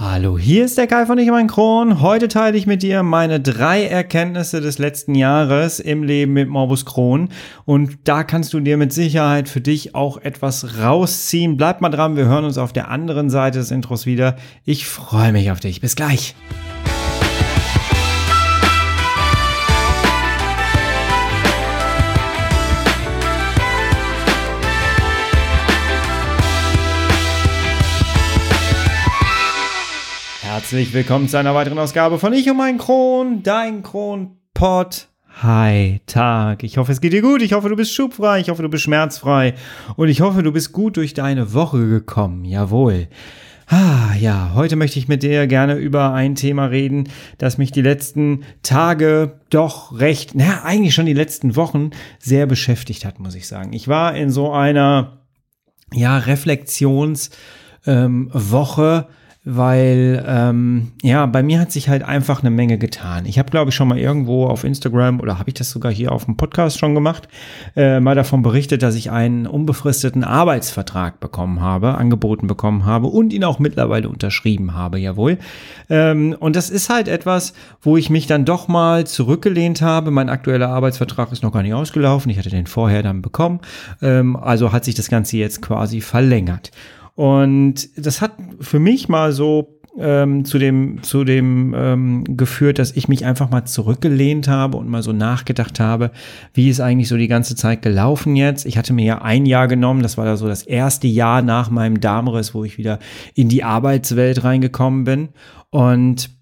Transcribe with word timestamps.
Hallo, 0.00 0.38
hier 0.38 0.64
ist 0.64 0.78
der 0.78 0.86
Kai 0.86 1.06
von 1.06 1.18
Ich 1.18 1.28
mein 1.28 1.48
Kron. 1.48 2.00
Heute 2.00 2.28
teile 2.28 2.56
ich 2.56 2.68
mit 2.68 2.84
dir 2.84 3.02
meine 3.02 3.40
drei 3.40 3.84
Erkenntnisse 3.84 4.60
des 4.60 4.78
letzten 4.78 5.16
Jahres 5.16 5.80
im 5.80 6.04
Leben 6.04 6.34
mit 6.34 6.48
Morbus 6.48 6.84
Crohn. 6.84 7.30
Und 7.64 7.98
da 8.04 8.22
kannst 8.22 8.52
du 8.52 8.60
dir 8.60 8.76
mit 8.76 8.92
Sicherheit 8.92 9.48
für 9.48 9.60
dich 9.60 9.96
auch 9.96 10.18
etwas 10.18 10.78
rausziehen. 10.78 11.56
Bleib 11.56 11.80
mal 11.80 11.88
dran, 11.88 12.14
wir 12.14 12.26
hören 12.26 12.44
uns 12.44 12.58
auf 12.58 12.72
der 12.72 12.92
anderen 12.92 13.28
Seite 13.28 13.58
des 13.58 13.72
Intros 13.72 14.06
wieder. 14.06 14.36
Ich 14.64 14.86
freue 14.86 15.32
mich 15.32 15.50
auf 15.50 15.58
dich. 15.58 15.80
Bis 15.80 15.96
gleich. 15.96 16.36
Herzlich 30.58 30.92
willkommen 30.92 31.28
zu 31.28 31.38
einer 31.38 31.54
weiteren 31.54 31.78
Ausgabe 31.78 32.18
von 32.18 32.32
Ich 32.32 32.50
und 32.50 32.56
mein 32.56 32.78
Kron, 32.78 33.44
dein 33.44 33.84
Kronpott. 33.84 35.06
Hi, 35.40 36.00
Tag. 36.06 36.64
Ich 36.64 36.78
hoffe, 36.78 36.90
es 36.90 37.00
geht 37.00 37.12
dir 37.12 37.22
gut. 37.22 37.42
Ich 37.42 37.52
hoffe, 37.52 37.68
du 37.68 37.76
bist 37.76 37.94
schubfrei. 37.94 38.40
Ich 38.40 38.50
hoffe, 38.50 38.62
du 38.62 38.68
bist 38.68 38.82
schmerzfrei. 38.82 39.54
Und 39.94 40.08
ich 40.08 40.20
hoffe, 40.20 40.42
du 40.42 40.50
bist 40.50 40.72
gut 40.72 40.96
durch 40.96 41.14
deine 41.14 41.54
Woche 41.54 41.86
gekommen. 41.86 42.44
Jawohl. 42.44 43.06
Ah, 43.68 44.16
ja, 44.18 44.50
heute 44.56 44.74
möchte 44.74 44.98
ich 44.98 45.06
mit 45.06 45.22
dir 45.22 45.46
gerne 45.46 45.76
über 45.76 46.12
ein 46.12 46.34
Thema 46.34 46.66
reden, 46.66 47.08
das 47.38 47.56
mich 47.56 47.70
die 47.70 47.80
letzten 47.80 48.42
Tage 48.64 49.38
doch 49.50 50.00
recht, 50.00 50.34
naja, 50.34 50.62
eigentlich 50.64 50.92
schon 50.92 51.06
die 51.06 51.14
letzten 51.14 51.54
Wochen 51.54 51.90
sehr 52.18 52.46
beschäftigt 52.46 53.04
hat, 53.04 53.20
muss 53.20 53.36
ich 53.36 53.46
sagen. 53.46 53.72
Ich 53.74 53.86
war 53.86 54.16
in 54.16 54.30
so 54.30 54.50
einer, 54.50 55.20
ja, 55.92 56.18
Reflexionswoche, 56.18 57.30
ähm, 57.86 59.14
weil 59.50 60.22
ähm, 60.28 60.92
ja, 61.02 61.24
bei 61.24 61.42
mir 61.42 61.58
hat 61.58 61.72
sich 61.72 61.88
halt 61.88 62.02
einfach 62.02 62.42
eine 62.42 62.50
Menge 62.50 62.76
getan. 62.76 63.24
Ich 63.24 63.38
habe, 63.38 63.50
glaube 63.50 63.70
ich, 63.70 63.74
schon 63.74 63.88
mal 63.88 63.98
irgendwo 63.98 64.44
auf 64.46 64.62
Instagram 64.62 65.20
oder 65.20 65.38
habe 65.38 65.48
ich 65.48 65.54
das 65.54 65.70
sogar 65.70 65.90
hier 65.90 66.12
auf 66.12 66.26
dem 66.26 66.36
Podcast 66.36 66.78
schon 66.78 66.94
gemacht, 66.94 67.28
äh, 67.74 67.98
mal 67.98 68.14
davon 68.14 68.42
berichtet, 68.42 68.82
dass 68.82 68.94
ich 68.94 69.10
einen 69.10 69.46
unbefristeten 69.46 70.22
Arbeitsvertrag 70.22 71.18
bekommen 71.18 71.62
habe, 71.62 71.96
angeboten 71.96 72.46
bekommen 72.46 72.84
habe 72.84 73.06
und 73.06 73.32
ihn 73.32 73.42
auch 73.42 73.58
mittlerweile 73.58 74.10
unterschrieben 74.10 74.74
habe, 74.74 74.98
jawohl. 74.98 75.38
Ähm, 75.88 76.36
und 76.38 76.54
das 76.54 76.68
ist 76.68 76.90
halt 76.90 77.08
etwas, 77.08 77.54
wo 77.80 77.96
ich 77.96 78.10
mich 78.10 78.26
dann 78.26 78.44
doch 78.44 78.68
mal 78.68 79.06
zurückgelehnt 79.06 79.80
habe. 79.80 80.10
Mein 80.10 80.28
aktueller 80.28 80.68
Arbeitsvertrag 80.68 81.32
ist 81.32 81.42
noch 81.42 81.52
gar 81.52 81.62
nicht 81.62 81.72
ausgelaufen. 81.72 82.30
Ich 82.30 82.36
hatte 82.36 82.50
den 82.50 82.66
vorher 82.66 83.02
dann 83.02 83.22
bekommen. 83.22 83.60
Ähm, 84.02 84.36
also 84.36 84.72
hat 84.72 84.84
sich 84.84 84.94
das 84.94 85.08
Ganze 85.08 85.38
jetzt 85.38 85.62
quasi 85.62 86.02
verlängert. 86.02 86.70
Und 87.18 87.88
das 87.96 88.20
hat 88.20 88.34
für 88.60 88.78
mich 88.78 89.08
mal 89.08 89.32
so 89.32 89.80
ähm, 89.98 90.44
zu 90.44 90.56
dem, 90.56 91.02
zu 91.02 91.24
dem 91.24 91.74
ähm, 91.76 92.36
geführt, 92.36 92.78
dass 92.78 92.92
ich 92.92 93.08
mich 93.08 93.24
einfach 93.24 93.50
mal 93.50 93.64
zurückgelehnt 93.64 94.46
habe 94.46 94.76
und 94.76 94.88
mal 94.88 95.02
so 95.02 95.12
nachgedacht 95.12 95.80
habe, 95.80 96.12
wie 96.54 96.68
ist 96.68 96.78
eigentlich 96.78 97.08
so 97.08 97.16
die 97.16 97.26
ganze 97.26 97.56
Zeit 97.56 97.82
gelaufen 97.82 98.36
jetzt. 98.36 98.66
Ich 98.66 98.78
hatte 98.78 98.92
mir 98.92 99.04
ja 99.04 99.22
ein 99.22 99.46
Jahr 99.46 99.66
genommen, 99.66 100.04
das 100.04 100.16
war 100.16 100.26
da 100.26 100.36
so 100.36 100.46
das 100.46 100.62
erste 100.62 101.08
Jahr 101.08 101.42
nach 101.42 101.70
meinem 101.70 101.98
Darmriss, 101.98 102.54
wo 102.54 102.62
ich 102.62 102.78
wieder 102.78 103.00
in 103.34 103.48
die 103.48 103.64
Arbeitswelt 103.64 104.44
reingekommen 104.44 105.02
bin. 105.02 105.30
Und 105.70 106.37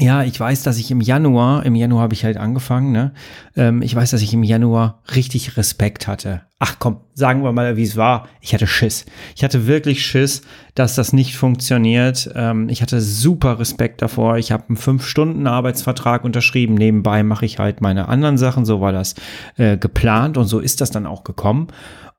ja, 0.00 0.22
ich 0.22 0.38
weiß, 0.38 0.62
dass 0.62 0.78
ich 0.78 0.92
im 0.92 1.00
Januar, 1.00 1.66
im 1.66 1.74
Januar 1.74 2.02
habe 2.02 2.14
ich 2.14 2.24
halt 2.24 2.36
angefangen, 2.36 2.92
ne? 2.92 3.12
Ähm, 3.56 3.82
ich 3.82 3.94
weiß, 3.94 4.12
dass 4.12 4.22
ich 4.22 4.32
im 4.32 4.44
Januar 4.44 5.02
richtig 5.16 5.56
Respekt 5.56 6.06
hatte. 6.06 6.42
Ach 6.60 6.76
komm, 6.78 7.00
sagen 7.14 7.42
wir 7.42 7.52
mal, 7.52 7.76
wie 7.76 7.82
es 7.82 7.96
war. 7.96 8.28
Ich 8.40 8.54
hatte 8.54 8.68
Schiss. 8.68 9.06
Ich 9.34 9.42
hatte 9.42 9.66
wirklich 9.66 10.04
Schiss, 10.04 10.42
dass 10.74 10.94
das 10.94 11.12
nicht 11.12 11.36
funktioniert. 11.36 12.30
Ähm, 12.36 12.68
ich 12.68 12.80
hatte 12.80 13.00
super 13.00 13.58
Respekt 13.58 14.00
davor. 14.00 14.38
Ich 14.38 14.52
habe 14.52 14.64
einen 14.68 14.76
Fünf-Stunden-Arbeitsvertrag 14.76 16.24
unterschrieben. 16.24 16.74
Nebenbei 16.74 17.24
mache 17.24 17.44
ich 17.44 17.58
halt 17.58 17.80
meine 17.80 18.08
anderen 18.08 18.38
Sachen. 18.38 18.64
So 18.64 18.80
war 18.80 18.92
das 18.92 19.16
äh, 19.56 19.76
geplant 19.78 20.36
und 20.36 20.46
so 20.46 20.60
ist 20.60 20.80
das 20.80 20.92
dann 20.92 21.06
auch 21.06 21.24
gekommen. 21.24 21.68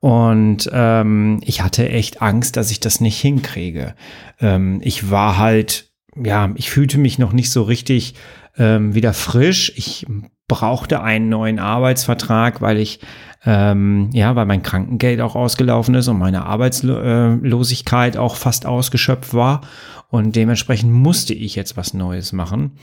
Und 0.01 0.69
ähm, 0.71 1.39
ich 1.43 1.61
hatte 1.61 1.89
echt 1.89 2.21
Angst, 2.21 2.55
dass 2.55 2.71
ich 2.71 2.79
das 2.79 3.01
nicht 3.01 3.19
hinkriege. 3.19 3.95
Ähm, 4.39 4.79
ich 4.83 5.11
war 5.11 5.37
halt 5.37 5.88
ja, 6.15 6.51
ich 6.55 6.69
fühlte 6.69 6.97
mich 6.97 7.19
noch 7.19 7.33
nicht 7.33 7.51
so 7.51 7.63
richtig 7.63 8.15
ähm, 8.57 8.95
wieder 8.95 9.13
frisch. 9.13 9.71
Ich 9.75 10.05
brauchte 10.47 11.01
einen 11.01 11.29
neuen 11.29 11.59
Arbeitsvertrag, 11.59 12.61
weil 12.61 12.77
ich 12.77 12.99
ähm, 13.45 14.09
ja, 14.11 14.35
weil 14.35 14.45
mein 14.45 14.63
Krankengeld 14.63 15.21
auch 15.21 15.35
ausgelaufen 15.35 15.95
ist 15.95 16.09
und 16.09 16.17
meine 16.17 16.45
Arbeitslosigkeit 16.45 18.17
auch 18.17 18.35
fast 18.35 18.65
ausgeschöpft 18.65 19.33
war 19.33 19.61
und 20.09 20.35
dementsprechend 20.35 20.91
musste 20.91 21.33
ich 21.33 21.55
jetzt 21.55 21.77
was 21.77 21.93
Neues 21.93 22.33
machen. 22.33 22.73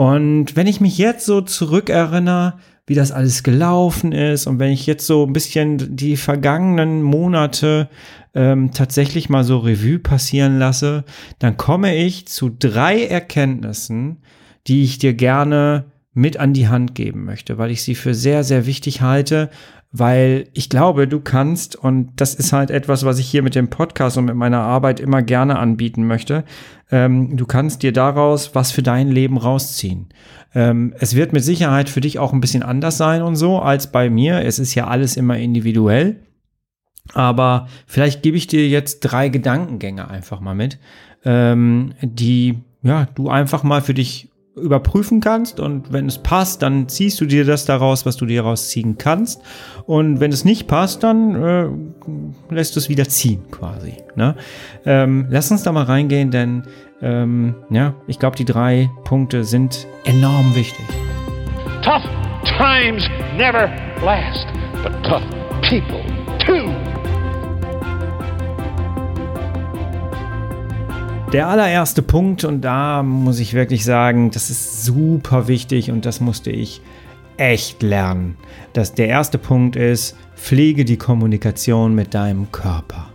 Und 0.00 0.56
wenn 0.56 0.66
ich 0.66 0.80
mich 0.80 0.96
jetzt 0.96 1.26
so 1.26 1.42
zurückerinnere, 1.42 2.54
wie 2.86 2.94
das 2.94 3.12
alles 3.12 3.42
gelaufen 3.42 4.12
ist 4.12 4.46
und 4.46 4.58
wenn 4.58 4.72
ich 4.72 4.86
jetzt 4.86 5.06
so 5.06 5.26
ein 5.26 5.34
bisschen 5.34 5.94
die 5.94 6.16
vergangenen 6.16 7.02
Monate 7.02 7.90
ähm, 8.34 8.70
tatsächlich 8.72 9.28
mal 9.28 9.44
so 9.44 9.58
Revue 9.58 9.98
passieren 9.98 10.58
lasse, 10.58 11.04
dann 11.38 11.58
komme 11.58 11.94
ich 11.94 12.26
zu 12.26 12.48
drei 12.48 13.04
Erkenntnissen, 13.04 14.22
die 14.66 14.84
ich 14.84 14.96
dir 14.96 15.12
gerne 15.12 15.84
mit 16.12 16.38
an 16.38 16.52
die 16.52 16.68
Hand 16.68 16.94
geben 16.94 17.24
möchte, 17.24 17.58
weil 17.58 17.70
ich 17.70 17.82
sie 17.82 17.94
für 17.94 18.14
sehr, 18.14 18.42
sehr 18.42 18.66
wichtig 18.66 19.00
halte, 19.00 19.50
weil 19.92 20.48
ich 20.52 20.68
glaube, 20.68 21.08
du 21.08 21.20
kannst, 21.20 21.76
und 21.76 22.12
das 22.16 22.34
ist 22.34 22.52
halt 22.52 22.70
etwas, 22.70 23.04
was 23.04 23.18
ich 23.18 23.28
hier 23.28 23.42
mit 23.42 23.54
dem 23.54 23.70
Podcast 23.70 24.16
und 24.16 24.24
mit 24.24 24.36
meiner 24.36 24.60
Arbeit 24.60 25.00
immer 25.00 25.22
gerne 25.22 25.58
anbieten 25.58 26.06
möchte, 26.06 26.44
ähm, 26.90 27.36
du 27.36 27.46
kannst 27.46 27.82
dir 27.82 27.92
daraus 27.92 28.54
was 28.54 28.70
für 28.70 28.82
dein 28.82 29.08
Leben 29.08 29.36
rausziehen. 29.36 30.08
Ähm, 30.54 30.94
es 30.98 31.14
wird 31.14 31.32
mit 31.32 31.44
Sicherheit 31.44 31.88
für 31.88 32.00
dich 32.00 32.18
auch 32.18 32.32
ein 32.32 32.40
bisschen 32.40 32.62
anders 32.62 32.98
sein 32.98 33.22
und 33.22 33.36
so 33.36 33.58
als 33.60 33.90
bei 33.90 34.10
mir. 34.10 34.44
Es 34.44 34.58
ist 34.58 34.74
ja 34.74 34.86
alles 34.86 35.16
immer 35.16 35.38
individuell. 35.38 36.22
Aber 37.12 37.66
vielleicht 37.86 38.22
gebe 38.22 38.36
ich 38.36 38.46
dir 38.46 38.68
jetzt 38.68 39.00
drei 39.00 39.28
Gedankengänge 39.28 40.08
einfach 40.08 40.40
mal 40.40 40.54
mit, 40.54 40.78
ähm, 41.24 41.94
die 42.02 42.58
ja 42.82 43.06
du 43.14 43.28
einfach 43.28 43.62
mal 43.62 43.82
für 43.82 43.94
dich 43.94 44.29
überprüfen 44.60 45.20
kannst 45.20 45.60
und 45.60 45.92
wenn 45.92 46.06
es 46.06 46.18
passt, 46.18 46.62
dann 46.62 46.88
ziehst 46.88 47.20
du 47.20 47.26
dir 47.26 47.44
das 47.44 47.64
daraus, 47.64 48.06
was 48.06 48.16
du 48.16 48.26
dir 48.26 48.42
rausziehen 48.42 48.98
kannst 48.98 49.42
und 49.86 50.20
wenn 50.20 50.32
es 50.32 50.44
nicht 50.44 50.66
passt, 50.66 51.02
dann 51.02 51.34
äh, 51.42 51.66
lässt 52.54 52.76
du 52.76 52.80
es 52.80 52.88
wieder 52.88 53.08
ziehen 53.08 53.42
quasi. 53.50 53.94
Ne? 54.14 54.36
Ähm, 54.84 55.26
lass 55.30 55.50
uns 55.50 55.62
da 55.62 55.72
mal 55.72 55.84
reingehen, 55.84 56.30
denn 56.30 56.64
ähm, 57.02 57.54
ja, 57.70 57.94
ich 58.06 58.18
glaube, 58.18 58.36
die 58.36 58.44
drei 58.44 58.90
Punkte 59.04 59.44
sind 59.44 59.86
enorm 60.04 60.54
wichtig. 60.54 60.84
Tough 61.82 62.04
times 62.58 63.08
never 63.36 63.70
last, 64.02 64.46
but 64.82 64.92
tough 65.02 65.22
people 65.62 66.19
Der 71.32 71.46
allererste 71.46 72.02
Punkt, 72.02 72.42
und 72.42 72.62
da 72.62 73.04
muss 73.04 73.38
ich 73.38 73.54
wirklich 73.54 73.84
sagen, 73.84 74.32
das 74.32 74.50
ist 74.50 74.84
super 74.84 75.46
wichtig 75.46 75.92
und 75.92 76.04
das 76.04 76.20
musste 76.20 76.50
ich 76.50 76.82
echt 77.36 77.84
lernen. 77.84 78.36
Dass 78.72 78.94
der 78.94 79.06
erste 79.06 79.38
Punkt 79.38 79.76
ist, 79.76 80.16
pflege 80.34 80.84
die 80.84 80.96
Kommunikation 80.96 81.94
mit 81.94 82.14
deinem 82.14 82.50
Körper. 82.50 83.09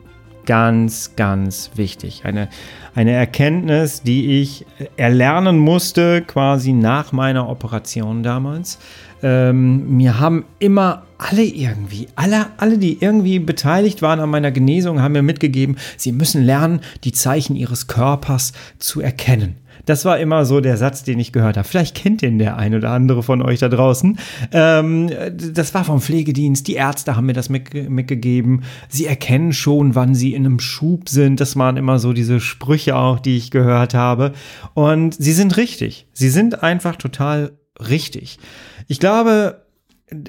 Ganz, 0.45 1.15
ganz 1.15 1.71
wichtig. 1.75 2.21
Eine, 2.23 2.49
eine 2.93 3.11
Erkenntnis, 3.11 4.03
die 4.03 4.41
ich 4.41 4.65
erlernen 4.95 5.57
musste, 5.57 6.21
quasi 6.21 6.71
nach 6.71 7.11
meiner 7.11 7.49
Operation 7.49 8.21
damals. 8.21 8.77
Ähm, 9.23 9.97
mir 9.97 10.19
haben 10.19 10.45
immer 10.59 11.03
alle 11.17 11.43
irgendwie, 11.43 12.07
alle, 12.15 12.47
alle, 12.57 12.77
die 12.77 13.01
irgendwie 13.01 13.39
beteiligt 13.39 14.01
waren 14.01 14.19
an 14.19 14.29
meiner 14.29 14.51
Genesung, 14.51 15.01
haben 15.01 15.13
mir 15.13 15.23
mitgegeben, 15.23 15.77
sie 15.97 16.11
müssen 16.11 16.43
lernen, 16.43 16.81
die 17.03 17.11
Zeichen 17.11 17.55
ihres 17.55 17.87
Körpers 17.87 18.53
zu 18.77 19.01
erkennen. 19.01 19.55
Das 19.85 20.05
war 20.05 20.19
immer 20.19 20.45
so 20.45 20.61
der 20.61 20.77
Satz, 20.77 21.03
den 21.03 21.19
ich 21.19 21.31
gehört 21.31 21.57
habe. 21.57 21.67
Vielleicht 21.67 21.95
kennt 21.95 22.21
den 22.21 22.39
der 22.39 22.57
ein 22.57 22.73
oder 22.75 22.91
andere 22.91 23.23
von 23.23 23.41
euch 23.41 23.59
da 23.59 23.69
draußen. 23.69 24.17
Ähm, 24.51 25.09
das 25.37 25.73
war 25.73 25.83
vom 25.83 26.01
Pflegedienst. 26.01 26.67
Die 26.67 26.75
Ärzte 26.75 27.15
haben 27.15 27.25
mir 27.25 27.33
das 27.33 27.49
mitgegeben. 27.49 28.63
Sie 28.89 29.05
erkennen 29.05 29.53
schon, 29.53 29.95
wann 29.95 30.15
sie 30.15 30.33
in 30.33 30.45
einem 30.45 30.59
Schub 30.59 31.09
sind. 31.09 31.39
Das 31.39 31.55
waren 31.55 31.77
immer 31.77 31.99
so 31.99 32.13
diese 32.13 32.39
Sprüche 32.39 32.95
auch, 32.95 33.19
die 33.19 33.37
ich 33.37 33.51
gehört 33.51 33.93
habe. 33.93 34.33
Und 34.73 35.13
sie 35.15 35.33
sind 35.33 35.57
richtig. 35.57 36.07
Sie 36.13 36.29
sind 36.29 36.63
einfach 36.63 36.95
total 36.95 37.51
richtig. 37.79 38.39
Ich 38.87 38.99
glaube, 38.99 39.65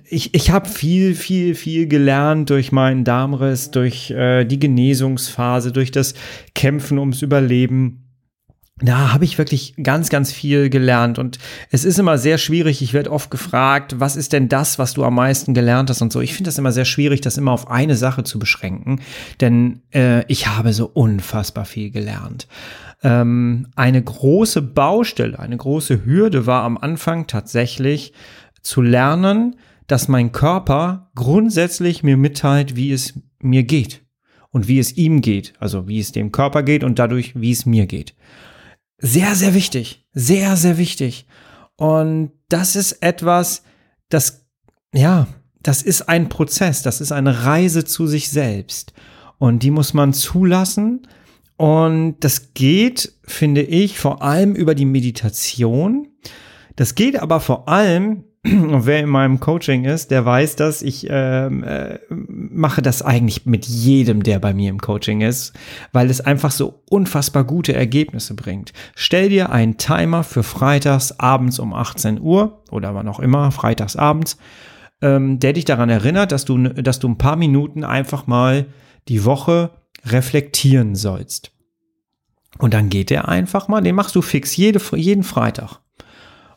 ich, 0.08 0.34
ich 0.34 0.50
habe 0.50 0.68
viel, 0.68 1.14
viel, 1.14 1.54
viel 1.54 1.86
gelernt 1.86 2.50
durch 2.50 2.72
meinen 2.72 3.04
Darmriss, 3.04 3.70
durch 3.70 4.10
äh, 4.10 4.44
die 4.44 4.58
Genesungsphase, 4.58 5.72
durch 5.72 5.90
das 5.90 6.14
Kämpfen 6.54 6.98
ums 6.98 7.22
Überleben. 7.22 8.05
Da 8.82 9.14
habe 9.14 9.24
ich 9.24 9.38
wirklich 9.38 9.74
ganz, 9.82 10.10
ganz 10.10 10.32
viel 10.32 10.68
gelernt 10.68 11.18
und 11.18 11.38
es 11.70 11.86
ist 11.86 11.98
immer 11.98 12.18
sehr 12.18 12.36
schwierig. 12.36 12.82
Ich 12.82 12.92
werde 12.92 13.10
oft 13.10 13.30
gefragt, 13.30 14.00
was 14.00 14.16
ist 14.16 14.34
denn 14.34 14.50
das, 14.50 14.78
was 14.78 14.92
du 14.92 15.02
am 15.02 15.14
meisten 15.14 15.54
gelernt 15.54 15.88
hast 15.88 16.02
und 16.02 16.12
so. 16.12 16.20
Ich 16.20 16.34
finde 16.34 16.48
das 16.48 16.58
immer 16.58 16.72
sehr 16.72 16.84
schwierig, 16.84 17.22
das 17.22 17.38
immer 17.38 17.52
auf 17.52 17.70
eine 17.70 17.94
Sache 17.94 18.22
zu 18.22 18.38
beschränken, 18.38 19.00
denn 19.40 19.80
äh, 19.94 20.30
ich 20.30 20.46
habe 20.48 20.74
so 20.74 20.90
unfassbar 20.92 21.64
viel 21.64 21.90
gelernt. 21.90 22.48
Ähm, 23.02 23.68
eine 23.76 24.02
große 24.02 24.60
Baustelle, 24.60 25.38
eine 25.38 25.56
große 25.56 26.04
Hürde 26.04 26.44
war 26.44 26.62
am 26.64 26.76
Anfang 26.76 27.26
tatsächlich 27.26 28.12
zu 28.60 28.82
lernen, 28.82 29.56
dass 29.86 30.08
mein 30.08 30.32
Körper 30.32 31.10
grundsätzlich 31.14 32.02
mir 32.02 32.18
mitteilt, 32.18 32.76
wie 32.76 32.92
es 32.92 33.14
mir 33.40 33.62
geht 33.62 34.02
und 34.50 34.68
wie 34.68 34.78
es 34.78 34.98
ihm 34.98 35.22
geht, 35.22 35.54
also 35.60 35.88
wie 35.88 35.98
es 35.98 36.12
dem 36.12 36.30
Körper 36.30 36.62
geht 36.62 36.84
und 36.84 36.98
dadurch, 36.98 37.40
wie 37.40 37.52
es 37.52 37.64
mir 37.64 37.86
geht. 37.86 38.14
Sehr, 38.98 39.34
sehr 39.34 39.54
wichtig, 39.54 40.06
sehr, 40.12 40.56
sehr 40.56 40.78
wichtig. 40.78 41.26
Und 41.76 42.32
das 42.48 42.76
ist 42.76 43.02
etwas, 43.02 43.62
das, 44.08 44.46
ja, 44.94 45.26
das 45.62 45.82
ist 45.82 46.08
ein 46.08 46.28
Prozess, 46.28 46.82
das 46.82 47.00
ist 47.00 47.12
eine 47.12 47.44
Reise 47.44 47.84
zu 47.84 48.06
sich 48.06 48.30
selbst. 48.30 48.94
Und 49.38 49.62
die 49.62 49.70
muss 49.70 49.92
man 49.92 50.12
zulassen. 50.12 51.06
Und 51.56 52.16
das 52.20 52.54
geht, 52.54 53.12
finde 53.24 53.62
ich, 53.62 53.98
vor 53.98 54.22
allem 54.22 54.54
über 54.54 54.74
die 54.74 54.84
Meditation. 54.84 56.08
Das 56.76 56.94
geht 56.94 57.18
aber 57.18 57.40
vor 57.40 57.68
allem 57.68 58.24
und 58.46 58.86
wer 58.86 59.00
in 59.00 59.08
meinem 59.08 59.40
Coaching 59.40 59.84
ist, 59.84 60.10
der 60.10 60.24
weiß 60.24 60.56
dass 60.56 60.82
Ich 60.82 61.06
ähm, 61.10 61.64
äh, 61.64 61.98
mache 62.08 62.80
das 62.80 63.02
eigentlich 63.02 63.44
mit 63.44 63.66
jedem, 63.66 64.22
der 64.22 64.38
bei 64.38 64.54
mir 64.54 64.70
im 64.70 64.80
Coaching 64.80 65.20
ist, 65.20 65.52
weil 65.92 66.10
es 66.10 66.20
einfach 66.20 66.52
so 66.52 66.82
unfassbar 66.88 67.44
gute 67.44 67.74
Ergebnisse 67.74 68.34
bringt. 68.34 68.72
Stell 68.94 69.30
dir 69.30 69.50
einen 69.50 69.78
Timer 69.78 70.22
für 70.22 70.42
freitags 70.42 71.18
abends 71.18 71.58
um 71.58 71.74
18 71.74 72.20
Uhr 72.20 72.62
oder 72.70 72.94
wann 72.94 73.08
auch 73.08 73.20
immer, 73.20 73.50
freitags 73.50 73.96
abends, 73.96 74.38
ähm, 75.02 75.40
der 75.40 75.52
dich 75.52 75.64
daran 75.64 75.90
erinnert, 75.90 76.30
dass 76.30 76.44
du, 76.44 76.58
dass 76.58 77.00
du 77.00 77.08
ein 77.08 77.18
paar 77.18 77.36
Minuten 77.36 77.82
einfach 77.82 78.26
mal 78.26 78.66
die 79.08 79.24
Woche 79.24 79.70
reflektieren 80.04 80.94
sollst. 80.94 81.52
Und 82.58 82.74
dann 82.74 82.88
geht 82.88 83.10
der 83.10 83.28
einfach 83.28 83.68
mal, 83.68 83.82
den 83.82 83.96
machst 83.96 84.14
du 84.14 84.22
fix 84.22 84.56
jede, 84.56 84.80
jeden 84.94 85.24
Freitag. 85.24 85.80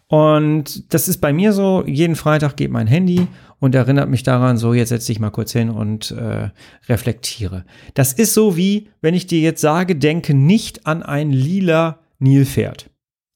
Und 0.09 0.91
das 0.91 1.07
ist 1.07 1.21
bei 1.21 1.31
mir 1.31 1.53
so, 1.53 1.83
jeden 1.85 2.15
Freitag 2.15 2.57
geht 2.57 2.71
mein 2.71 2.87
Handy 2.87 3.27
und 3.59 3.75
erinnert 3.75 4.09
mich 4.09 4.23
daran, 4.23 4.57
so 4.57 4.73
jetzt 4.73 4.89
setz 4.89 5.05
dich 5.05 5.19
mal 5.19 5.29
kurz 5.29 5.51
hin 5.51 5.69
und 5.69 6.09
äh, 6.11 6.49
reflektiere. 6.87 7.63
Das 7.93 8.13
ist 8.13 8.33
so 8.33 8.57
wie, 8.57 8.89
wenn 9.01 9.13
ich 9.13 9.27
dir 9.27 9.39
jetzt 9.39 9.61
sage, 9.61 9.95
denke 9.95 10.33
nicht 10.33 10.87
an 10.87 11.03
ein 11.03 11.29
lila 11.29 11.99
Nilpferd. 12.17 12.89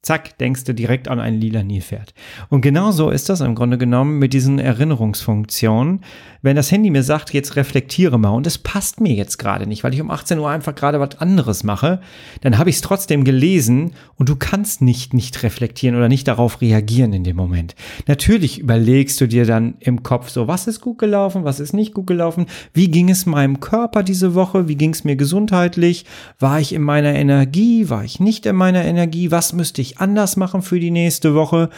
Zack, 0.04 0.38
denkst 0.38 0.66
du 0.66 0.74
direkt 0.74 1.08
an 1.08 1.22
ein 1.22 1.40
lila 1.40 1.64
Nilpferd. 1.64 2.14
Und 2.50 2.60
genau 2.60 2.92
so 2.92 3.10
ist 3.10 3.30
das 3.30 3.40
im 3.40 3.56
Grunde 3.56 3.78
genommen 3.78 4.20
mit 4.20 4.34
diesen 4.34 4.60
Erinnerungsfunktionen. 4.60 6.02
Wenn 6.42 6.58
das 6.58 6.74
Handy 6.74 6.90
mir 6.90 7.04
sagt, 7.04 7.34
jetzt 7.34 7.56
reflektiere 7.56 8.20
mal 8.20 8.32
und 8.32 8.46
es 8.46 8.58
passt 8.58 9.00
mir 9.00 9.14
jetzt 9.14 9.38
gerade 9.38 9.66
nicht, 9.66 9.86
weil 9.86 9.94
ich 9.94 10.02
um 10.02 10.12
18 10.12 10.40
Uhr 10.40 10.50
einfach 10.50 10.76
gerade 10.76 11.00
was 11.00 11.20
anderes 11.20 11.64
mache, 11.64 12.02
dann 12.42 12.58
habe 12.58 12.70
ich 12.70 12.76
es 12.76 12.82
trotzdem 12.82 13.24
gelesen 13.24 13.94
und 14.18 14.28
du 14.28 14.36
kannst 14.36 14.82
nicht 14.82 15.14
nicht 15.14 15.42
reflektieren 15.42 15.96
oder 15.96 16.10
nicht 16.10 16.28
darauf 16.28 16.60
reagieren 16.60 17.14
in 17.14 17.24
dem 17.24 17.38
Moment. 17.38 17.74
Natürlich 18.06 18.60
überlegst 18.60 19.22
du 19.22 19.28
dir 19.30 19.46
dann 19.46 19.76
im 19.80 20.04
Kopf 20.04 20.28
so, 20.28 20.50
was 20.50 20.68
ist 20.68 20.82
gut 20.82 20.98
gelaufen, 20.98 21.46
was 21.46 21.62
ist 21.62 21.72
nicht 21.72 21.94
gut 21.94 22.08
gelaufen, 22.08 22.48
wie 22.74 22.92
ging 22.92 23.10
es 23.10 23.26
meinem 23.26 23.62
Körper 23.62 24.04
diese 24.04 24.36
Woche, 24.36 24.68
wie 24.68 24.76
ging 24.76 24.92
es 24.92 25.06
mir 25.06 25.16
gesundheitlich, 25.16 26.06
war 26.40 26.60
ich 26.60 26.74
in 26.74 26.82
meiner 26.82 27.14
Energie, 27.16 27.90
war 27.90 28.04
ich 28.04 28.20
nicht 28.20 28.46
in 28.46 28.58
meiner 28.58 28.84
Energie, 28.84 29.32
was 29.32 29.54
müsste 29.54 29.82
ich 29.82 29.93
anders 30.00 30.38
machen 30.38 30.62
für 30.62 30.80
die 30.80 30.92
nächste 30.92 31.36
Woche. 31.36 31.70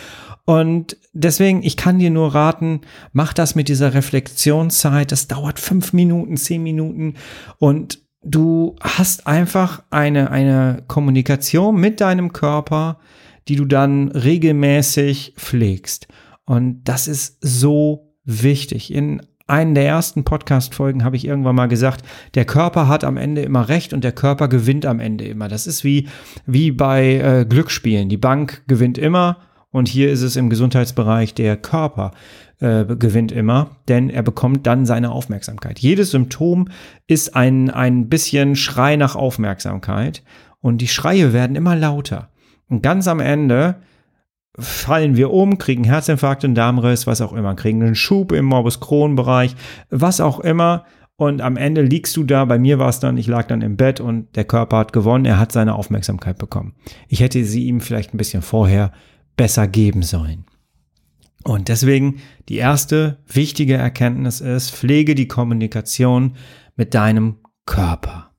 Und 0.45 0.97
deswegen, 1.13 1.63
ich 1.63 1.77
kann 1.77 2.00
dir 2.00 2.12
nur 2.12 2.35
raten, 2.35 2.81
mach 3.13 3.33
das 3.33 3.56
mit 3.56 3.67
dieser 3.67 3.94
Reflexionszeit. 3.94 5.12
Das 5.12 5.27
dauert 5.27 5.59
fünf 5.59 5.94
Minuten, 5.94 6.38
zehn 6.38 6.62
Minuten 6.62 7.15
und 7.57 8.00
du 8.25 8.75
hast 8.81 9.27
einfach 9.27 9.83
eine, 9.89 10.31
eine 10.31 10.83
Kommunikation 10.88 11.79
mit 11.79 12.01
deinem 12.01 12.33
Körper, 12.33 13.00
die 13.47 13.56
du 13.56 13.65
dann 13.65 14.09
regelmäßig 14.09 15.35
pflegst. 15.38 16.07
Und 16.45 16.83
das 16.83 17.07
ist 17.07 17.38
so 17.41 18.13
wichtig. 18.23 18.94
In 18.94 19.21
einen 19.47 19.75
der 19.75 19.86
ersten 19.86 20.24
Podcast-Folgen 20.24 21.03
habe 21.03 21.15
ich 21.15 21.25
irgendwann 21.25 21.56
mal 21.56 21.68
gesagt, 21.68 22.03
der 22.33 22.45
Körper 22.45 22.88
hat 22.88 23.03
am 23.03 23.18
Ende 23.18 23.42
immer 23.42 23.69
recht 23.69 23.94
und 23.94 24.03
der 24.03 24.12
Körper 24.12 24.47
gewinnt 24.47 24.86
am 24.86 25.00
Ende 25.00 25.25
immer. 25.25 25.47
Das 25.47 25.68
ist 25.68 25.83
wie, 25.83 26.07
wie 26.45 26.71
bei 26.71 27.15
äh, 27.15 27.45
Glücksspielen. 27.45 28.09
Die 28.09 28.18
Bank 28.18 28.63
gewinnt 28.68 28.97
immer 28.97 29.38
und 29.71 29.88
hier 29.88 30.12
ist 30.12 30.21
es 30.21 30.36
im 30.36 30.50
Gesundheitsbereich, 30.50 31.33
der 31.33 31.57
Körper 31.57 32.12
äh, 32.59 32.86
gewinnt 32.86 33.31
immer, 33.31 33.71
denn 33.88 34.09
er 34.09 34.24
bekommt 34.24 34.65
dann 34.65 34.86
seine 34.86 35.12
Aufmerksamkeit. 35.12 35.80
Jedes 35.80 36.12
Symptom 36.12 36.69
ist 37.07 37.36
ein, 37.36 37.69
ein 37.69 38.09
bisschen 38.09 38.56
Schrei 38.56 38.95
nach 38.95 39.15
Aufmerksamkeit 39.15 40.24
und 40.62 40.80
die 40.80 40.88
Schreie 40.88 41.33
werden 41.33 41.56
immer 41.56 41.75
lauter. 41.75 42.30
Und 42.68 42.81
ganz 42.81 43.07
am 43.07 43.19
Ende 43.19 43.75
fallen 44.59 45.15
wir 45.15 45.31
um, 45.31 45.57
kriegen 45.57 45.83
Herzinfarkt, 45.83 46.45
einen 46.45 46.55
Darmriss, 46.55 47.07
was 47.07 47.21
auch 47.21 47.33
immer, 47.33 47.55
kriegen 47.55 47.81
einen 47.81 47.95
Schub 47.95 48.31
im 48.31 48.45
Morbus 48.45 48.79
Crohn-Bereich, 48.79 49.55
was 49.89 50.21
auch 50.21 50.39
immer. 50.39 50.85
Und 51.17 51.41
am 51.41 51.55
Ende 51.55 51.81
liegst 51.81 52.17
du 52.17 52.23
da, 52.23 52.43
bei 52.45 52.59
mir 52.59 52.77
war 52.77 52.89
es 52.89 52.99
dann, 52.99 53.17
ich 53.17 53.27
lag 53.27 53.47
dann 53.47 53.61
im 53.61 53.77
Bett 53.77 54.01
und 54.01 54.35
der 54.35 54.43
Körper 54.43 54.77
hat 54.77 54.93
gewonnen, 54.93 55.25
er 55.25 55.39
hat 55.39 55.51
seine 55.51 55.75
Aufmerksamkeit 55.75 56.37
bekommen. 56.37 56.73
Ich 57.07 57.21
hätte 57.21 57.43
sie 57.45 57.65
ihm 57.65 57.79
vielleicht 57.79 58.13
ein 58.13 58.17
bisschen 58.17 58.41
vorher 58.41 58.91
besser 59.37 59.67
geben 59.67 60.03
sollen. 60.03 60.45
Und 61.43 61.67
deswegen 61.67 62.21
die 62.49 62.57
erste 62.57 63.19
wichtige 63.27 63.75
Erkenntnis 63.75 64.41
ist, 64.41 64.71
pflege 64.71 65.15
die 65.15 65.27
Kommunikation 65.27 66.35
mit 66.75 66.93
deinem 66.93 67.37
Körper. 67.65 68.31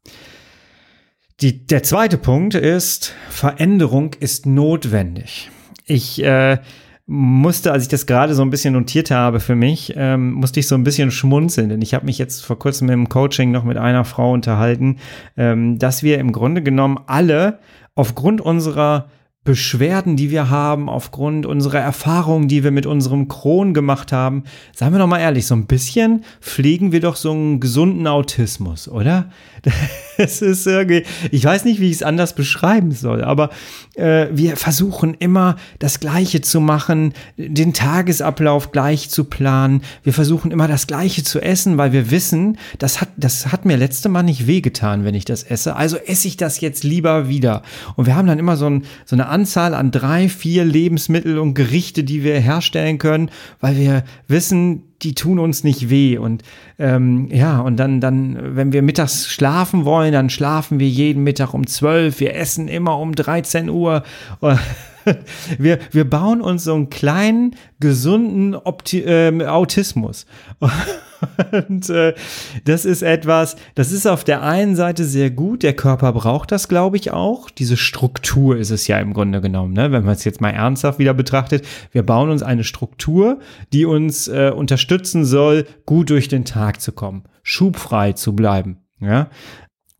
Die, 1.40 1.66
der 1.66 1.82
zweite 1.82 2.18
Punkt 2.18 2.54
ist, 2.54 3.14
Veränderung 3.28 4.14
ist 4.14 4.46
notwendig. 4.46 5.50
Ich 5.86 6.22
äh, 6.22 6.58
musste, 7.06 7.72
als 7.72 7.84
ich 7.84 7.88
das 7.88 8.06
gerade 8.06 8.34
so 8.34 8.42
ein 8.42 8.50
bisschen 8.50 8.74
notiert 8.74 9.10
habe 9.12 9.38
für 9.38 9.54
mich, 9.54 9.94
ähm, 9.96 10.32
musste 10.32 10.58
ich 10.58 10.66
so 10.66 10.74
ein 10.74 10.82
bisschen 10.82 11.12
schmunzeln, 11.12 11.68
denn 11.68 11.80
ich 11.80 11.94
habe 11.94 12.04
mich 12.04 12.18
jetzt 12.18 12.44
vor 12.44 12.58
kurzem 12.58 12.90
im 12.90 13.08
Coaching 13.08 13.52
noch 13.52 13.62
mit 13.62 13.76
einer 13.76 14.04
Frau 14.04 14.32
unterhalten, 14.32 14.96
ähm, 15.36 15.78
dass 15.78 16.02
wir 16.02 16.18
im 16.18 16.32
Grunde 16.32 16.62
genommen 16.62 16.98
alle 17.06 17.60
aufgrund 17.94 18.40
unserer 18.40 19.08
Beschwerden, 19.46 20.16
die 20.16 20.30
wir 20.30 20.50
haben, 20.50 20.90
aufgrund 20.90 21.46
unserer 21.46 21.80
Erfahrungen, 21.80 22.48
die 22.48 22.62
wir 22.62 22.70
mit 22.70 22.84
unserem 22.84 23.28
Kron 23.28 23.72
gemacht 23.72 24.12
haben, 24.12 24.44
seien 24.74 24.92
wir 24.92 24.98
doch 24.98 25.06
mal 25.06 25.20
ehrlich, 25.20 25.46
so 25.46 25.54
ein 25.54 25.64
bisschen 25.64 26.24
pflegen 26.42 26.92
wir 26.92 27.00
doch 27.00 27.16
so 27.16 27.32
einen 27.32 27.60
gesunden 27.60 28.06
Autismus, 28.06 28.88
oder? 28.88 29.30
Es 30.18 30.40
ist 30.40 30.66
irgendwie, 30.66 31.02
ich 31.30 31.44
weiß 31.44 31.66
nicht, 31.66 31.78
wie 31.78 31.90
ich 31.90 31.96
es 31.96 32.02
anders 32.02 32.34
beschreiben 32.34 32.92
soll, 32.92 33.22
aber 33.22 33.50
äh, 33.96 34.28
wir 34.32 34.56
versuchen 34.56 35.12
immer 35.12 35.56
das 35.78 36.00
Gleiche 36.00 36.40
zu 36.40 36.60
machen, 36.60 37.12
den 37.36 37.74
Tagesablauf 37.74 38.72
gleich 38.72 39.10
zu 39.10 39.24
planen. 39.24 39.82
Wir 40.04 40.14
versuchen 40.14 40.52
immer 40.52 40.68
das 40.68 40.86
Gleiche 40.86 41.22
zu 41.22 41.40
essen, 41.40 41.76
weil 41.76 41.92
wir 41.92 42.10
wissen, 42.10 42.56
das 42.78 43.02
hat, 43.02 43.10
das 43.18 43.52
hat 43.52 43.66
mir 43.66 43.76
letzte 43.76 44.08
Mal 44.08 44.22
nicht 44.22 44.46
wehgetan, 44.46 45.04
wenn 45.04 45.14
ich 45.14 45.26
das 45.26 45.42
esse. 45.42 45.76
Also 45.76 45.98
esse 45.98 46.28
ich 46.28 46.38
das 46.38 46.62
jetzt 46.62 46.82
lieber 46.82 47.28
wieder. 47.28 47.62
Und 47.96 48.06
wir 48.06 48.16
haben 48.16 48.26
dann 48.26 48.38
immer 48.38 48.56
so, 48.56 48.70
ein, 48.70 48.84
so 49.04 49.16
eine 49.16 49.28
Anzahl 49.36 49.74
an 49.74 49.90
drei, 49.90 50.30
vier 50.30 50.64
Lebensmittel 50.64 51.38
und 51.38 51.52
Gerichte, 51.52 52.04
die 52.04 52.24
wir 52.24 52.40
herstellen 52.40 52.96
können, 52.96 53.30
weil 53.60 53.76
wir 53.76 54.02
wissen, 54.28 54.84
die 55.02 55.14
tun 55.14 55.38
uns 55.38 55.62
nicht 55.62 55.90
weh. 55.90 56.16
Und 56.16 56.42
ähm, 56.78 57.28
ja, 57.30 57.60
und 57.60 57.76
dann, 57.76 58.00
dann, 58.00 58.56
wenn 58.56 58.72
wir 58.72 58.80
mittags 58.80 59.28
schlafen 59.28 59.84
wollen, 59.84 60.14
dann 60.14 60.30
schlafen 60.30 60.80
wir 60.80 60.88
jeden 60.88 61.22
Mittag 61.22 61.52
um 61.52 61.66
12. 61.66 62.18
Wir 62.18 62.34
essen 62.34 62.66
immer 62.66 62.98
um 62.98 63.14
13 63.14 63.68
Uhr. 63.68 64.04
wir, 65.58 65.78
wir 65.92 66.08
bauen 66.08 66.40
uns 66.40 66.64
so 66.64 66.74
einen 66.74 66.90
kleinen, 66.90 67.56
gesunden 67.80 68.54
Opti 68.54 69.00
äh, 69.00 69.46
Autismus. 69.46 70.26
Und 71.68 71.88
äh, 71.88 72.14
das 72.64 72.84
ist 72.84 73.02
etwas, 73.02 73.56
das 73.74 73.92
ist 73.92 74.06
auf 74.06 74.24
der 74.24 74.42
einen 74.42 74.76
Seite 74.76 75.04
sehr 75.04 75.30
gut. 75.30 75.62
Der 75.62 75.74
Körper 75.74 76.12
braucht 76.12 76.52
das, 76.52 76.68
glaube 76.68 76.96
ich, 76.96 77.10
auch. 77.10 77.50
Diese 77.50 77.76
Struktur 77.76 78.56
ist 78.56 78.70
es 78.70 78.86
ja 78.86 78.98
im 78.98 79.14
Grunde 79.14 79.40
genommen, 79.40 79.72
ne? 79.72 79.92
wenn 79.92 80.04
man 80.04 80.14
es 80.14 80.24
jetzt 80.24 80.40
mal 80.40 80.50
ernsthaft 80.50 80.98
wieder 80.98 81.14
betrachtet. 81.14 81.66
Wir 81.92 82.02
bauen 82.02 82.30
uns 82.30 82.42
eine 82.42 82.64
Struktur, 82.64 83.38
die 83.72 83.86
uns 83.86 84.28
äh, 84.28 84.52
unterstützen 84.54 85.24
soll, 85.24 85.66
gut 85.86 86.10
durch 86.10 86.28
den 86.28 86.44
Tag 86.44 86.80
zu 86.80 86.92
kommen, 86.92 87.24
schubfrei 87.42 88.12
zu 88.12 88.34
bleiben. 88.34 88.78
Ja, 88.98 89.28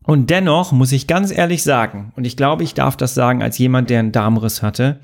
und 0.07 0.29
dennoch 0.29 0.71
muss 0.71 0.93
ich 0.93 1.05
ganz 1.05 1.31
ehrlich 1.31 1.63
sagen, 1.63 2.13
und 2.15 2.25
ich 2.25 2.37
glaube, 2.37 2.63
ich 2.63 2.73
darf 2.73 2.95
das 2.95 3.13
sagen 3.13 3.43
als 3.43 3.57
jemand, 3.57 3.89
der 3.89 3.99
einen 3.99 4.13
Darmriss 4.13 4.63
hatte 4.63 4.99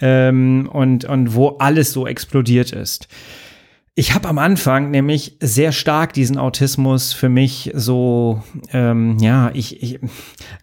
ähm, 0.00 0.70
und, 0.72 1.04
und 1.04 1.34
wo 1.34 1.48
alles 1.58 1.92
so 1.92 2.06
explodiert 2.06 2.72
ist. 2.72 3.08
Ich 3.96 4.12
habe 4.12 4.28
am 4.28 4.38
Anfang 4.38 4.90
nämlich 4.90 5.36
sehr 5.38 5.70
stark 5.70 6.14
diesen 6.14 6.36
Autismus 6.36 7.12
für 7.12 7.28
mich 7.28 7.70
so, 7.74 8.42
ähm, 8.72 9.18
ja, 9.20 9.52
ich, 9.54 9.84
ich 9.84 10.00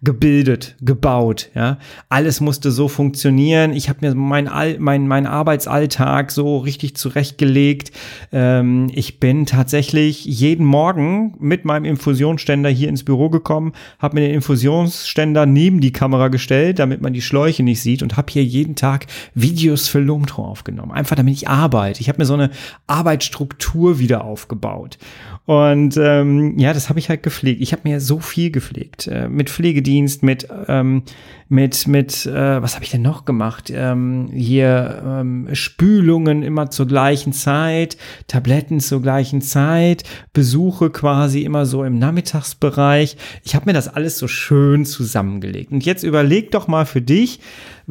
gebildet, 0.01 0.75
gebaut. 0.81 1.49
Ja, 1.55 1.77
alles 2.09 2.41
musste 2.41 2.71
so 2.71 2.89
funktionieren. 2.89 3.71
Ich 3.71 3.87
habe 3.87 3.99
mir 4.01 4.13
mein, 4.15 4.49
All, 4.49 4.77
mein 4.79 5.07
mein 5.07 5.27
Arbeitsalltag 5.27 6.29
so 6.29 6.57
richtig 6.57 6.97
zurechtgelegt. 6.97 7.93
Ähm, 8.33 8.91
ich 8.93 9.21
bin 9.21 9.45
tatsächlich 9.45 10.25
jeden 10.25 10.65
Morgen 10.65 11.35
mit 11.39 11.63
meinem 11.63 11.85
Infusionsständer 11.85 12.69
hier 12.69 12.89
ins 12.89 13.05
Büro 13.05 13.29
gekommen, 13.29 13.71
habe 13.99 14.15
mir 14.15 14.27
den 14.27 14.35
Infusionsständer 14.35 15.45
neben 15.45 15.79
die 15.79 15.93
Kamera 15.93 16.27
gestellt, 16.27 16.79
damit 16.79 17.01
man 17.01 17.13
die 17.13 17.21
Schläuche 17.21 17.63
nicht 17.63 17.81
sieht 17.81 18.03
und 18.03 18.17
habe 18.17 18.29
hier 18.29 18.43
jeden 18.43 18.75
Tag 18.75 19.07
Videos 19.35 19.87
für 19.87 19.99
Lomtro 19.99 20.43
aufgenommen, 20.43 20.91
einfach 20.91 21.15
damit 21.15 21.33
ich 21.35 21.47
arbeite. 21.47 22.01
Ich 22.01 22.09
habe 22.09 22.17
mir 22.17 22.25
so 22.25 22.33
eine 22.33 22.49
Arbeit 22.87 23.20
Struktur 23.23 23.99
wieder 23.99 24.23
aufgebaut. 24.23 24.97
Und 25.45 25.97
ähm, 25.97 26.57
ja, 26.57 26.71
das 26.71 26.89
habe 26.89 26.99
ich 26.99 27.09
halt 27.09 27.23
gepflegt. 27.23 27.61
Ich 27.61 27.73
habe 27.73 27.81
mir 27.83 27.99
so 27.99 28.19
viel 28.19 28.51
gepflegt. 28.51 29.07
Äh, 29.07 29.27
mit 29.27 29.49
Pflegedienst, 29.49 30.23
mit, 30.23 30.47
ähm, 30.67 31.03
mit, 31.49 31.87
mit, 31.87 32.25
äh, 32.25 32.61
was 32.61 32.75
habe 32.75 32.85
ich 32.85 32.91
denn 32.91 33.01
noch 33.01 33.25
gemacht? 33.25 33.71
Ähm, 33.73 34.29
hier 34.31 35.03
ähm, 35.05 35.49
Spülungen 35.53 36.43
immer 36.43 36.69
zur 36.69 36.87
gleichen 36.87 37.33
Zeit, 37.33 37.97
Tabletten 38.27 38.79
zur 38.79 39.01
gleichen 39.01 39.41
Zeit, 39.41 40.03
Besuche 40.31 40.91
quasi 40.91 41.41
immer 41.41 41.65
so 41.65 41.83
im 41.83 41.97
Nachmittagsbereich. 41.97 43.17
Ich 43.43 43.55
habe 43.55 43.65
mir 43.65 43.73
das 43.73 43.87
alles 43.87 44.19
so 44.19 44.27
schön 44.27 44.85
zusammengelegt. 44.85 45.71
Und 45.71 45.85
jetzt 45.85 46.03
überleg 46.03 46.51
doch 46.51 46.67
mal 46.67 46.85
für 46.85 47.01
dich, 47.01 47.39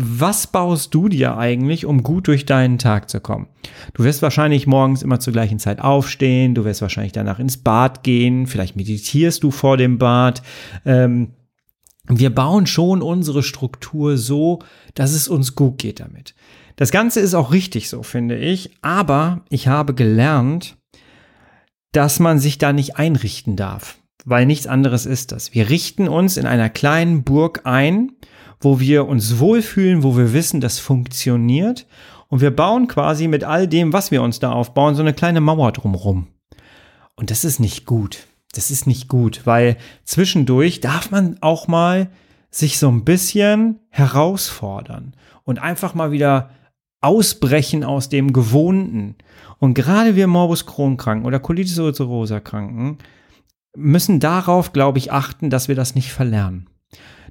was 0.02 0.46
baust 0.46 0.94
du 0.94 1.08
dir 1.08 1.36
eigentlich, 1.36 1.84
um 1.84 2.02
gut 2.02 2.26
durch 2.28 2.46
deinen 2.46 2.78
Tag 2.78 3.10
zu 3.10 3.20
kommen? 3.20 3.48
Du 3.92 4.04
wirst 4.04 4.22
wahrscheinlich 4.22 4.66
morgens 4.66 5.02
immer 5.02 5.20
zur 5.20 5.32
gleichen 5.32 5.58
Zeit 5.58 5.80
aufstehen, 5.80 6.54
du 6.54 6.64
wirst 6.64 6.80
wahrscheinlich 6.80 7.12
danach 7.12 7.38
ins 7.38 7.58
Bad 7.58 8.02
gehen, 8.02 8.46
vielleicht 8.46 8.76
meditierst 8.76 9.42
du 9.42 9.50
vor 9.50 9.76
dem 9.76 9.98
Bad. 9.98 10.42
Ähm, 10.84 11.34
wir 12.08 12.34
bauen 12.34 12.66
schon 12.66 13.02
unsere 13.02 13.42
Struktur 13.42 14.16
so, 14.16 14.60
dass 14.94 15.12
es 15.12 15.28
uns 15.28 15.54
gut 15.54 15.78
geht 15.78 16.00
damit. 16.00 16.34
Das 16.76 16.90
Ganze 16.90 17.20
ist 17.20 17.34
auch 17.34 17.52
richtig 17.52 17.90
so, 17.90 18.02
finde 18.02 18.38
ich, 18.38 18.70
aber 18.80 19.44
ich 19.50 19.68
habe 19.68 19.94
gelernt, 19.94 20.76
dass 21.92 22.20
man 22.20 22.38
sich 22.38 22.56
da 22.56 22.72
nicht 22.72 22.96
einrichten 22.96 23.54
darf, 23.54 23.98
weil 24.24 24.46
nichts 24.46 24.66
anderes 24.66 25.04
ist 25.04 25.32
das. 25.32 25.52
Wir 25.52 25.68
richten 25.68 26.08
uns 26.08 26.38
in 26.38 26.46
einer 26.46 26.70
kleinen 26.70 27.22
Burg 27.22 27.62
ein, 27.64 28.12
wo 28.60 28.78
wir 28.78 29.08
uns 29.08 29.38
wohlfühlen, 29.38 30.02
wo 30.02 30.16
wir 30.16 30.32
wissen, 30.32 30.60
das 30.60 30.78
funktioniert. 30.78 31.86
Und 32.28 32.40
wir 32.40 32.54
bauen 32.54 32.86
quasi 32.86 33.26
mit 33.26 33.42
all 33.42 33.66
dem, 33.66 33.92
was 33.92 34.10
wir 34.10 34.22
uns 34.22 34.38
da 34.38 34.52
aufbauen, 34.52 34.94
so 34.94 35.02
eine 35.02 35.14
kleine 35.14 35.40
Mauer 35.40 35.72
drumrum. 35.72 36.28
Und 37.16 37.30
das 37.30 37.44
ist 37.44 37.58
nicht 37.58 37.86
gut. 37.86 38.26
Das 38.52 38.70
ist 38.70 38.86
nicht 38.86 39.08
gut, 39.08 39.42
weil 39.44 39.76
zwischendurch 40.04 40.80
darf 40.80 41.10
man 41.10 41.38
auch 41.40 41.68
mal 41.68 42.10
sich 42.50 42.78
so 42.78 42.88
ein 42.90 43.04
bisschen 43.04 43.78
herausfordern 43.90 45.14
und 45.44 45.60
einfach 45.60 45.94
mal 45.94 46.10
wieder 46.10 46.50
ausbrechen 47.00 47.84
aus 47.84 48.08
dem 48.08 48.32
Gewohnten. 48.32 49.14
Und 49.58 49.74
gerade 49.74 50.16
wir 50.16 50.26
Morbus 50.26 50.66
Crohn 50.66 50.96
Kranken 50.96 51.26
oder 51.26 51.38
Colitis 51.38 51.78
ulcerosa 51.78 52.40
Kranken 52.40 52.98
müssen 53.76 54.18
darauf, 54.18 54.72
glaube 54.72 54.98
ich, 54.98 55.12
achten, 55.12 55.48
dass 55.48 55.68
wir 55.68 55.76
das 55.76 55.94
nicht 55.94 56.12
verlernen 56.12 56.69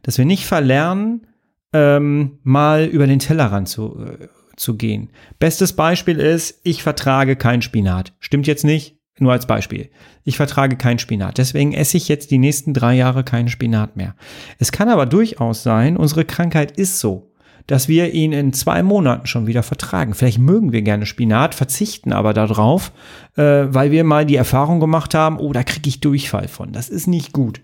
dass 0.01 0.17
wir 0.17 0.25
nicht 0.25 0.45
verlernen, 0.45 1.27
ähm, 1.73 2.39
mal 2.43 2.85
über 2.85 3.07
den 3.07 3.19
Tellerrand 3.19 3.67
zu, 3.67 3.99
äh, 3.99 4.27
zu 4.55 4.75
gehen. 4.75 5.09
Bestes 5.39 5.73
Beispiel 5.73 6.19
ist, 6.19 6.59
ich 6.63 6.83
vertrage 6.83 7.35
kein 7.35 7.61
Spinat. 7.61 8.13
Stimmt 8.19 8.47
jetzt 8.47 8.65
nicht, 8.65 8.97
nur 9.19 9.31
als 9.31 9.45
Beispiel. 9.45 9.89
Ich 10.23 10.37
vertrage 10.37 10.75
kein 10.75 10.99
Spinat. 10.99 11.37
Deswegen 11.37 11.73
esse 11.73 11.97
ich 11.97 12.07
jetzt 12.07 12.31
die 12.31 12.37
nächsten 12.37 12.73
drei 12.73 12.95
Jahre 12.95 13.23
keinen 13.23 13.49
Spinat 13.49 13.95
mehr. 13.95 14.15
Es 14.57 14.71
kann 14.71 14.89
aber 14.89 15.05
durchaus 15.05 15.63
sein, 15.63 15.97
unsere 15.97 16.25
Krankheit 16.25 16.71
ist 16.71 16.99
so, 16.99 17.31
dass 17.67 17.87
wir 17.87 18.13
ihn 18.13 18.31
in 18.31 18.53
zwei 18.53 18.81
Monaten 18.81 19.27
schon 19.27 19.47
wieder 19.47 19.63
vertragen. 19.63 20.13
Vielleicht 20.13 20.39
mögen 20.39 20.71
wir 20.71 20.81
gerne 20.81 21.05
Spinat, 21.05 21.53
verzichten 21.53 22.13
aber 22.13 22.33
darauf, 22.33 22.91
äh, 23.35 23.65
weil 23.69 23.91
wir 23.91 24.03
mal 24.03 24.25
die 24.25 24.35
Erfahrung 24.37 24.79
gemacht 24.79 25.13
haben, 25.13 25.37
oh, 25.37 25.53
da 25.53 25.63
kriege 25.63 25.87
ich 25.87 26.01
Durchfall 26.01 26.47
von. 26.47 26.71
Das 26.71 26.89
ist 26.89 27.07
nicht 27.07 27.31
gut. 27.31 27.61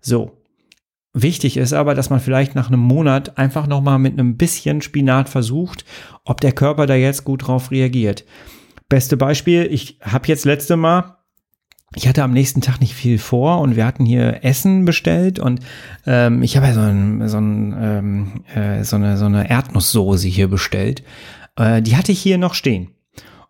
So, 0.00 0.41
Wichtig 1.14 1.58
ist 1.58 1.72
aber, 1.72 1.94
dass 1.94 2.08
man 2.08 2.20
vielleicht 2.20 2.54
nach 2.54 2.68
einem 2.68 2.80
Monat 2.80 3.36
einfach 3.36 3.66
noch 3.66 3.82
mal 3.82 3.98
mit 3.98 4.14
einem 4.14 4.36
bisschen 4.36 4.80
Spinat 4.80 5.28
versucht, 5.28 5.84
ob 6.24 6.40
der 6.40 6.52
Körper 6.52 6.86
da 6.86 6.94
jetzt 6.94 7.24
gut 7.24 7.46
drauf 7.46 7.70
reagiert. 7.70 8.24
Beste 8.88 9.16
Beispiel, 9.16 9.68
ich 9.70 9.98
habe 10.00 10.28
jetzt 10.28 10.44
letzte 10.44 10.76
Mal 10.76 11.16
ich 11.94 12.08
hatte 12.08 12.22
am 12.22 12.32
nächsten 12.32 12.60
Tag 12.60 12.80
nicht 12.80 12.94
viel 12.94 13.18
vor 13.18 13.60
und 13.60 13.76
wir 13.76 13.84
hatten 13.84 14.06
hier 14.06 14.44
Essen 14.44 14.84
bestellt 14.84 15.38
und 15.38 15.60
ähm, 16.06 16.42
ich 16.42 16.56
habe 16.56 16.66
ja 16.66 16.74
so, 16.74 16.80
ein, 16.80 17.28
so, 17.28 17.38
ein, 17.38 17.76
ähm, 17.78 18.44
äh, 18.54 18.82
so, 18.84 18.96
eine, 18.96 19.18
so 19.18 19.26
eine 19.26 19.50
Erdnusssoße 19.50 20.28
hier 20.28 20.48
bestellt. 20.48 21.02
Äh, 21.56 21.82
die 21.82 21.96
hatte 21.96 22.12
ich 22.12 22.20
hier 22.20 22.38
noch 22.38 22.54
stehen. 22.54 22.88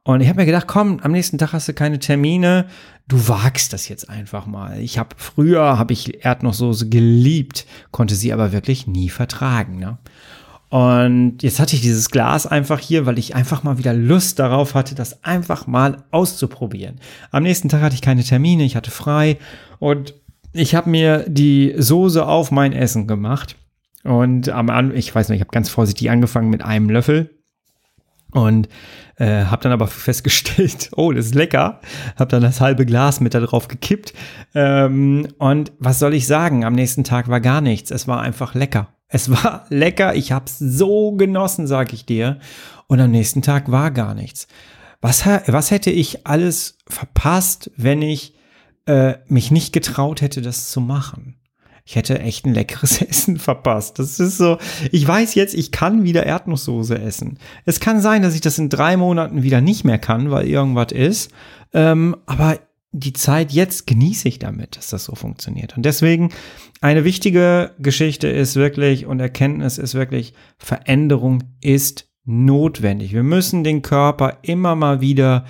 Und 0.05 0.21
ich 0.21 0.29
habe 0.29 0.41
mir 0.41 0.47
gedacht, 0.47 0.67
komm, 0.67 0.99
am 1.01 1.13
nächsten 1.13 1.39
Tag 1.39 1.53
hast 1.53 1.69
du 1.69 1.75
keine 1.75 2.01
Termine, 2.01 2.67
du 3.07 3.29
wagst 3.29 3.73
das 3.73 3.89
jetzt 3.89 4.11
einfach 4.11 4.47
mal. 4.47 4.81
Ich 4.81 4.99
habe 4.99 5.11
früher 5.17 5.79
habe 5.79 5.93
ich 5.93 6.25
Erdnusssoße 6.25 6.89
geliebt, 6.89 7.67
konnte 7.93 8.17
sie 8.17 8.33
aber 8.33 8.51
wirklich 8.51 8.89
nie 8.89 9.11
vertragen. 9.11 9.79
Ne? 9.79 9.99
Und 10.71 11.43
jetzt 11.43 11.61
hatte 11.61 11.77
ich 11.77 11.83
dieses 11.83 12.11
Glas 12.11 12.47
einfach 12.47 12.81
hier, 12.81 13.07
weil 13.07 13.19
ich 13.19 13.37
einfach 13.37 13.63
mal 13.63 13.79
wieder 13.79 13.95
Lust 13.95 14.41
darauf 14.41 14.75
hatte, 14.75 14.97
das 14.97 15.23
einfach 15.23 15.69
mal 15.69 16.03
auszuprobieren. 16.11 16.99
Am 17.31 17.45
nächsten 17.45 17.69
Tag 17.69 17.83
hatte 17.83 17.95
ich 17.95 18.03
keine 18.03 18.25
Termine, 18.25 18.65
ich 18.65 18.75
hatte 18.75 18.91
frei 18.91 19.39
und 19.79 20.15
ich 20.53 20.75
habe 20.75 20.91
mir 20.91 21.25
die 21.29 21.75
Soße 21.77 22.27
auf 22.27 22.51
mein 22.51 22.73
Essen 22.73 23.07
gemacht. 23.07 23.57
Und 24.03 24.49
am 24.49 24.69
Anfang, 24.69 24.97
ich 24.97 25.15
weiß 25.15 25.29
nicht, 25.29 25.37
ich 25.37 25.43
habe 25.43 25.53
ganz 25.53 25.69
vorsichtig 25.69 26.11
angefangen 26.11 26.51
mit 26.51 26.65
einem 26.65 26.91
Löffel 26.91 27.42
und 28.33 28.69
äh, 29.17 29.45
habe 29.45 29.63
dann 29.63 29.73
aber 29.73 29.87
festgestellt, 29.87 30.91
oh, 30.97 31.13
das 31.13 31.27
ist 31.27 31.35
lecker. 31.35 31.81
Habe 32.17 32.31
dann 32.31 32.43
das 32.43 32.61
halbe 32.61 32.87
Glas 32.87 33.21
mit 33.21 33.35
da 33.35 33.41
drauf 33.41 33.69
gekippt. 33.69 34.13
Ähm, 34.55 35.29
und 35.39 35.73
was 35.79 35.99
soll 35.99 36.15
ich 36.15 36.27
sagen? 36.27 36.65
Am 36.65 36.75
nächsten 36.75 37.05
Tag 37.05 37.29
war 37.29 37.41
gar 37.41 37.61
nichts. 37.61 37.91
Es 37.91 38.09
war 38.09 38.21
einfach 38.21 38.55
lecker. 38.55 38.89
Es 39.09 39.31
war 39.31 39.67
lecker. 39.69 40.15
Ich 40.15 40.33
habe 40.33 40.47
es 40.47 40.59
so 40.59 41.13
genossen, 41.13 41.67
sag 41.67 41.93
ich 41.93 42.07
dir. 42.07 42.39
Und 42.87 43.01
am 43.01 43.11
nächsten 43.11 43.43
Tag 43.43 43.71
war 43.71 43.91
gar 43.91 44.15
nichts. 44.15 44.49
Was, 45.01 45.27
was 45.27 45.71
hätte 45.71 45.91
ich 45.91 46.27
alles 46.27 46.79
verpasst, 46.89 47.71
wenn 47.77 48.03
ich 48.03 48.35
äh, 48.87 49.15
mich 49.27 49.51
nicht 49.51 49.73
getraut 49.73 50.23
hätte, 50.23 50.43
das 50.43 50.71
zu 50.71 50.81
machen? 50.81 51.42
Ich 51.85 51.97
hätte 51.97 52.19
echt 52.21 52.47
ein 52.47 52.55
leckeres 52.55 53.03
Essen 53.09 53.39
verpasst. 53.39 53.99
Das 53.99 54.21
ist 54.21 54.39
so, 54.39 54.59
ich 54.91 55.07
weiß 55.07 55.35
jetzt, 55.35 55.55
ich 55.55 55.73
kann 55.73 56.05
wieder 56.05 56.25
Erdnusssoße 56.25 56.99
essen. 56.99 57.39
Es 57.65 57.81
kann 57.81 58.01
sein, 58.01 58.23
dass 58.23 58.35
ich 58.35 58.41
das 58.41 58.59
in 58.59 58.69
drei 58.69 58.97
Monaten 58.97 59.43
wieder 59.43 59.61
nicht 59.61 59.85
mehr 59.85 59.99
kann, 59.99 60.31
weil 60.31 60.47
irgendwas 60.47 60.93
ist. 60.93 61.31
Ähm, 61.73 62.17
aber 62.27 62.59
die 62.93 63.15
Zeit 63.15 63.53
jetzt 63.53 63.87
genieße 63.87 64.29
ich 64.29 64.39
damit, 64.39 64.77
dass 64.77 64.89
das 64.89 65.05
so 65.05 65.15
funktioniert. 65.15 65.77
Und 65.77 65.85
deswegen 65.85 66.31
eine 66.83 67.05
wichtige 67.05 67.75
Geschichte 67.79 68.29
ist 68.29 68.55
wirklich 68.55 69.07
und 69.07 69.19
Erkenntnis 69.19 69.79
ist 69.79 69.95
wirklich, 69.95 70.35
Veränderung 70.59 71.43
ist 71.63 72.12
notwendig. 72.25 73.13
Wir 73.13 73.23
müssen 73.23 73.65
den 73.65 73.83
Körper 73.83 74.39
immer 74.43 74.77
mal 74.77 75.01
wieder 75.01 75.45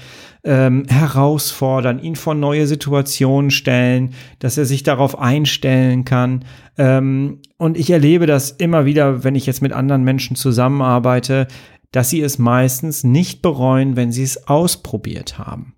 ähm, 0.45 0.85
herausfordern, 0.89 1.99
ihn 1.99 2.17
vor 2.17 2.35
neue 2.35 2.67
Situationen 2.67 3.51
stellen, 3.51 4.15
dass 4.39 4.59
er 4.59 4.65
sich 4.65 4.83
darauf 4.83 5.19
einstellen 5.19 6.05
kann. 6.05 6.45
Ähm, 6.79 7.41
und 7.59 7.77
ich 7.77 7.91
erlebe 7.91 8.27
das 8.27 8.51
immer 8.51 8.85
wieder, 8.85 9.23
wenn 9.23 9.35
ich 9.35 9.47
jetzt 9.47 9.63
mit 9.63 9.73
anderen 9.73 10.03
Menschen 10.03 10.35
zusammenarbeite, 10.35 11.47
dass 11.93 12.09
sie 12.11 12.23
es 12.23 12.39
meistens 12.39 13.05
nicht 13.05 13.43
bereuen, 13.43 13.97
wenn 13.97 14.11
sie 14.11 14.23
es 14.23 14.49
ausprobiert 14.49 15.39
haben. 15.39 15.75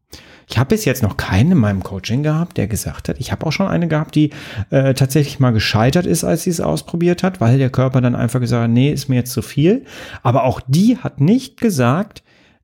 Ich 0.48 0.58
habe 0.58 0.68
bis 0.68 0.84
jetzt 0.84 1.02
noch 1.02 1.16
keinen 1.16 1.52
in 1.52 1.58
meinem 1.58 1.82
Coaching 1.82 2.22
gehabt, 2.22 2.56
der 2.56 2.66
gesagt 2.66 3.08
hat, 3.08 3.18
ich 3.18 3.32
habe 3.32 3.46
auch 3.46 3.52
schon 3.52 3.68
eine 3.68 3.88
gehabt, 3.88 4.14
die 4.14 4.30
äh, 4.70 4.94
tatsächlich 4.94 5.40
mal 5.40 5.52
gescheitert 5.52 6.06
ist, 6.06 6.24
als 6.24 6.42
sie 6.42 6.50
es 6.50 6.60
ausprobiert 6.60 7.22
hat, 7.22 7.40
weil 7.40 7.58
der 7.58 7.70
Körper 7.70 8.00
dann 8.00 8.14
einfach 8.14 8.40
gesagt 8.40 8.64
hat, 8.64 8.70
nee, 8.70 8.92
ist 8.92 9.08
mir 9.08 9.16
jetzt 9.16 9.32
zu 9.32 9.42
viel. 9.42 9.84
Aber 10.22 10.44
auch 10.44 10.60
die 10.66 10.98
hat 10.98 11.20
nicht 11.20 11.60
gesagt, 11.60 12.22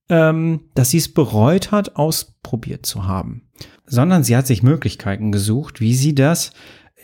ähm, 0.09 0.61
dass 0.75 0.91
sie 0.91 0.99
es 0.99 1.13
bereut 1.13 1.71
hat, 1.71 1.97
ausprobiert 1.97 2.85
zu 2.85 3.07
haben, 3.07 3.43
sondern 3.87 4.25
sie 4.25 4.37
hat 4.37 4.47
sich 4.47 4.63
Möglichkeiten 4.63 5.33
gesucht, 5.33 5.81
wie 5.81 5.95
sie 5.95 6.15
das 6.15 6.53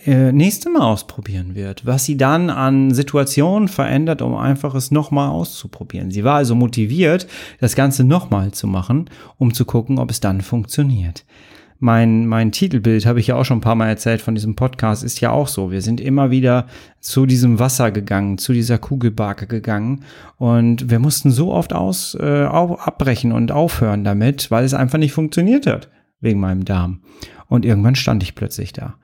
äh, 0.06 0.32
nächste 0.32 0.70
Mal 0.70 0.82
ausprobieren 0.82 1.54
wird, 1.54 1.84
was 1.84 2.04
sie 2.04 2.16
dann 2.16 2.48
an 2.48 2.94
Situationen 2.94 3.68
verändert, 3.68 4.22
um 4.22 4.36
einfach 4.36 4.74
es 4.74 4.90
nochmal 4.90 5.30
auszuprobieren. 5.30 6.10
Sie 6.10 6.24
war 6.24 6.36
also 6.36 6.54
motiviert, 6.54 7.26
das 7.60 7.74
Ganze 7.74 8.04
nochmal 8.04 8.52
zu 8.52 8.66
machen, 8.66 9.10
um 9.36 9.52
zu 9.52 9.64
gucken, 9.64 9.98
ob 9.98 10.10
es 10.10 10.20
dann 10.20 10.40
funktioniert. 10.40 11.24
mein, 11.78 12.26
mein 12.26 12.52
Titelbild, 12.52 13.04
habe 13.04 13.20
ich 13.20 13.26
ja 13.26 13.36
auch 13.36 13.44
schon 13.44 13.58
ein 13.58 13.62
paar 13.62 13.74
Mal 13.74 13.88
erzählt 13.88 14.22
von 14.22 14.34
diesem 14.34 14.56
Podcast, 14.56 15.04
ist 15.04 15.20
ja 15.20 15.30
auch 15.30 15.48
so. 15.48 15.70
Wir 15.70 15.82
sind 15.82 16.00
immer 16.00 16.30
wieder 16.30 16.66
zu 17.00 17.26
diesem 17.26 17.58
Wasser 17.58 17.90
gegangen, 17.90 18.38
zu 18.38 18.52
dieser 18.52 18.78
Kugelbarke 18.78 19.46
gegangen 19.46 20.04
und 20.38 20.90
wir 20.90 20.98
mussten 20.98 21.30
so 21.30 21.52
oft 21.52 21.72
aus, 21.72 22.16
äh, 22.18 22.44
abbrechen 22.44 23.32
und 23.32 23.52
aufhören 23.52 24.04
damit, 24.04 24.50
weil 24.50 24.64
es 24.64 24.74
einfach 24.74 24.98
nicht 24.98 25.12
funktioniert 25.12 25.66
hat 25.66 25.90
wegen 26.20 26.40
meinem 26.40 26.64
Darm. 26.64 27.00
Und 27.48 27.64
irgendwann 27.64 27.94
stand 27.94 28.22
ich 28.22 28.34
plötzlich 28.34 28.72
da. 28.72 28.96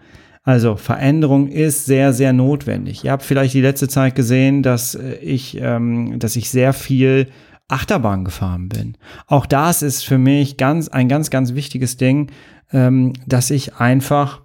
Also 0.44 0.76
Veränderung 0.76 1.48
ist 1.48 1.86
sehr, 1.86 2.12
sehr 2.12 2.32
notwendig. 2.32 3.04
Ihr 3.04 3.12
habt 3.12 3.22
vielleicht 3.22 3.54
die 3.54 3.60
letzte 3.60 3.88
Zeit 3.88 4.14
gesehen, 4.14 4.62
dass 4.62 4.94
äh, 4.94 5.14
ich, 5.16 5.58
ähm, 5.60 6.18
dass 6.18 6.36
ich 6.36 6.50
sehr 6.50 6.72
viel 6.72 7.28
Achterbahn 7.68 8.24
gefahren 8.24 8.68
bin. 8.68 8.96
Auch 9.26 9.46
das 9.46 9.82
ist 9.82 10.04
für 10.04 10.18
mich 10.18 10.56
ganz, 10.56 10.88
ein 10.88 11.08
ganz, 11.08 11.30
ganz 11.30 11.54
wichtiges 11.54 11.96
Ding, 11.96 12.30
ähm, 12.72 13.12
dass 13.26 13.50
ich 13.50 13.76
einfach 13.76 14.42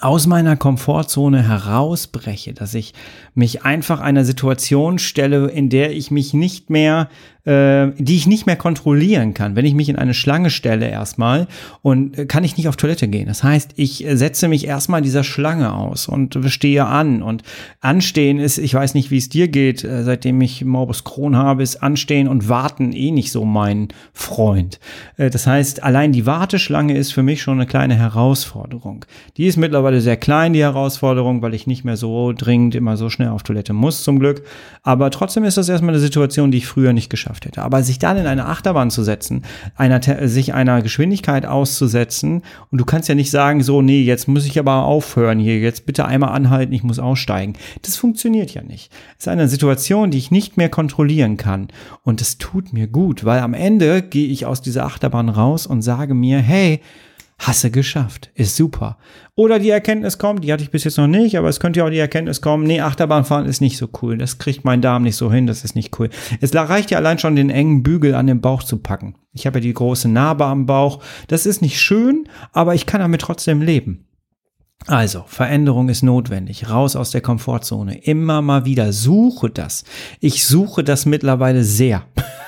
aus 0.00 0.26
meiner 0.26 0.56
Komfortzone 0.56 1.46
herausbreche, 1.46 2.54
dass 2.54 2.74
ich 2.74 2.94
mich 3.34 3.64
einfach 3.64 4.00
einer 4.00 4.24
Situation 4.24 4.98
stelle, 4.98 5.48
in 5.48 5.68
der 5.68 5.92
ich 5.92 6.10
mich 6.10 6.32
nicht 6.32 6.70
mehr 6.70 7.08
äh, 7.44 7.92
die 7.96 8.16
ich 8.16 8.26
nicht 8.26 8.44
mehr 8.44 8.56
kontrollieren 8.56 9.32
kann. 9.32 9.56
Wenn 9.56 9.64
ich 9.64 9.72
mich 9.72 9.88
in 9.88 9.96
eine 9.96 10.12
Schlange 10.12 10.50
stelle 10.50 10.88
erstmal 10.88 11.46
und 11.80 12.18
äh, 12.18 12.26
kann 12.26 12.44
ich 12.44 12.58
nicht 12.58 12.68
auf 12.68 12.76
Toilette 12.76 13.08
gehen. 13.08 13.28
Das 13.28 13.42
heißt, 13.42 13.72
ich 13.76 14.04
äh, 14.06 14.16
setze 14.16 14.46
mich 14.46 14.66
erstmal 14.66 15.00
dieser 15.00 15.24
Schlange 15.24 15.72
aus 15.74 16.06
und 16.06 16.38
stehe 16.48 16.84
an. 16.84 17.22
Und 17.22 17.42
anstehen 17.80 18.38
ist, 18.38 18.58
ich 18.58 18.74
weiß 18.74 18.92
nicht, 18.92 19.10
wie 19.10 19.16
es 19.16 19.30
dir 19.30 19.48
geht, 19.48 19.84
äh, 19.84 20.04
seitdem 20.04 20.38
ich 20.42 20.66
Morbus 20.66 21.04
Crohn 21.04 21.34
habe, 21.34 21.62
ist 21.62 21.82
anstehen 21.82 22.28
und 22.28 22.50
warten 22.50 22.92
eh 22.92 23.10
nicht 23.10 23.32
so 23.32 23.46
mein 23.46 23.88
Freund. 24.12 24.78
Das 25.16 25.46
heißt, 25.46 25.82
allein 25.82 26.12
die 26.12 26.26
Warteschlange 26.26 26.96
ist 26.96 27.12
für 27.12 27.22
mich 27.22 27.42
schon 27.42 27.54
eine 27.54 27.66
kleine 27.66 27.94
Herausforderung. 27.94 29.04
Die 29.36 29.46
ist 29.46 29.56
mittlerweile 29.56 30.00
sehr 30.00 30.16
klein, 30.16 30.52
die 30.52 30.60
Herausforderung, 30.60 31.42
weil 31.42 31.54
ich 31.54 31.66
nicht 31.66 31.84
mehr 31.84 31.96
so 31.96 32.32
dringend 32.32 32.74
immer 32.74 32.96
so 32.96 33.08
schnell 33.08 33.28
auf 33.28 33.42
Toilette 33.42 33.72
muss, 33.72 34.04
zum 34.04 34.18
Glück. 34.18 34.42
Aber 34.82 35.10
trotzdem 35.10 35.44
ist 35.44 35.56
das 35.56 35.68
erstmal 35.68 35.94
eine 35.94 36.00
Situation, 36.00 36.50
die 36.50 36.58
ich 36.58 36.66
früher 36.66 36.92
nicht 36.92 37.10
geschafft 37.10 37.29
geschafft 37.30 37.46
hätte. 37.46 37.62
Aber 37.62 37.82
sich 37.82 37.98
dann 37.98 38.16
in 38.16 38.26
eine 38.26 38.46
Achterbahn 38.46 38.90
zu 38.90 39.02
setzen, 39.02 39.42
einer, 39.76 40.00
sich 40.28 40.54
einer 40.54 40.82
Geschwindigkeit 40.82 41.46
auszusetzen 41.46 42.42
und 42.70 42.78
du 42.80 42.84
kannst 42.84 43.08
ja 43.08 43.14
nicht 43.14 43.30
sagen, 43.30 43.62
so, 43.62 43.82
nee, 43.82 44.02
jetzt 44.02 44.28
muss 44.28 44.46
ich 44.46 44.58
aber 44.58 44.84
aufhören 44.84 45.38
hier, 45.38 45.58
jetzt 45.58 45.86
bitte 45.86 46.04
einmal 46.04 46.30
anhalten, 46.30 46.72
ich 46.72 46.82
muss 46.82 46.98
aussteigen. 46.98 47.54
Das 47.82 47.96
funktioniert 47.96 48.52
ja 48.52 48.62
nicht. 48.62 48.92
Es 49.18 49.24
ist 49.24 49.28
eine 49.28 49.48
Situation, 49.48 50.10
die 50.10 50.18
ich 50.18 50.30
nicht 50.30 50.56
mehr 50.56 50.68
kontrollieren 50.68 51.36
kann. 51.36 51.68
Und 52.02 52.20
es 52.20 52.38
tut 52.38 52.72
mir 52.72 52.86
gut, 52.86 53.24
weil 53.24 53.40
am 53.40 53.54
Ende 53.54 54.02
gehe 54.02 54.28
ich 54.28 54.46
aus 54.46 54.62
dieser 54.62 54.84
Achterbahn 54.84 55.28
raus 55.28 55.66
und 55.66 55.82
sage 55.82 56.14
mir, 56.14 56.38
hey, 56.38 56.80
Hasse 57.40 57.70
geschafft. 57.70 58.30
Ist 58.34 58.56
super. 58.56 58.98
Oder 59.34 59.58
die 59.58 59.70
Erkenntnis 59.70 60.18
kommt, 60.18 60.44
die 60.44 60.52
hatte 60.52 60.62
ich 60.62 60.70
bis 60.70 60.84
jetzt 60.84 60.98
noch 60.98 61.06
nicht, 61.06 61.38
aber 61.38 61.48
es 61.48 61.58
könnte 61.58 61.80
ja 61.80 61.86
auch 61.86 61.90
die 61.90 61.98
Erkenntnis 61.98 62.42
kommen, 62.42 62.64
nee, 62.64 62.82
Achterbahnfahren 62.82 63.46
ist 63.46 63.62
nicht 63.62 63.78
so 63.78 63.88
cool. 64.02 64.18
Das 64.18 64.36
kriegt 64.36 64.64
mein 64.64 64.82
Darm 64.82 65.04
nicht 65.04 65.16
so 65.16 65.32
hin, 65.32 65.46
das 65.46 65.64
ist 65.64 65.74
nicht 65.74 65.98
cool. 65.98 66.10
Es 66.40 66.54
reicht 66.54 66.90
ja 66.90 66.98
allein 66.98 67.18
schon, 67.18 67.36
den 67.36 67.48
engen 67.48 67.82
Bügel 67.82 68.14
an 68.14 68.26
den 68.26 68.42
Bauch 68.42 68.62
zu 68.62 68.76
packen. 68.76 69.14
Ich 69.32 69.46
habe 69.46 69.58
ja 69.58 69.62
die 69.62 69.72
große 69.72 70.08
Narbe 70.08 70.44
am 70.44 70.66
Bauch. 70.66 71.02
Das 71.28 71.46
ist 71.46 71.62
nicht 71.62 71.80
schön, 71.80 72.28
aber 72.52 72.74
ich 72.74 72.84
kann 72.84 73.00
damit 73.00 73.22
trotzdem 73.22 73.62
leben. 73.62 74.04
Also, 74.86 75.24
Veränderung 75.26 75.88
ist 75.88 76.02
notwendig. 76.02 76.68
Raus 76.68 76.96
aus 76.96 77.10
der 77.10 77.20
Komfortzone. 77.20 78.02
Immer 78.02 78.42
mal 78.42 78.64
wieder. 78.64 78.92
Suche 78.92 79.50
das. 79.50 79.84
Ich 80.20 80.46
suche 80.46 80.84
das 80.84 81.06
mittlerweile 81.06 81.64
sehr. 81.64 82.04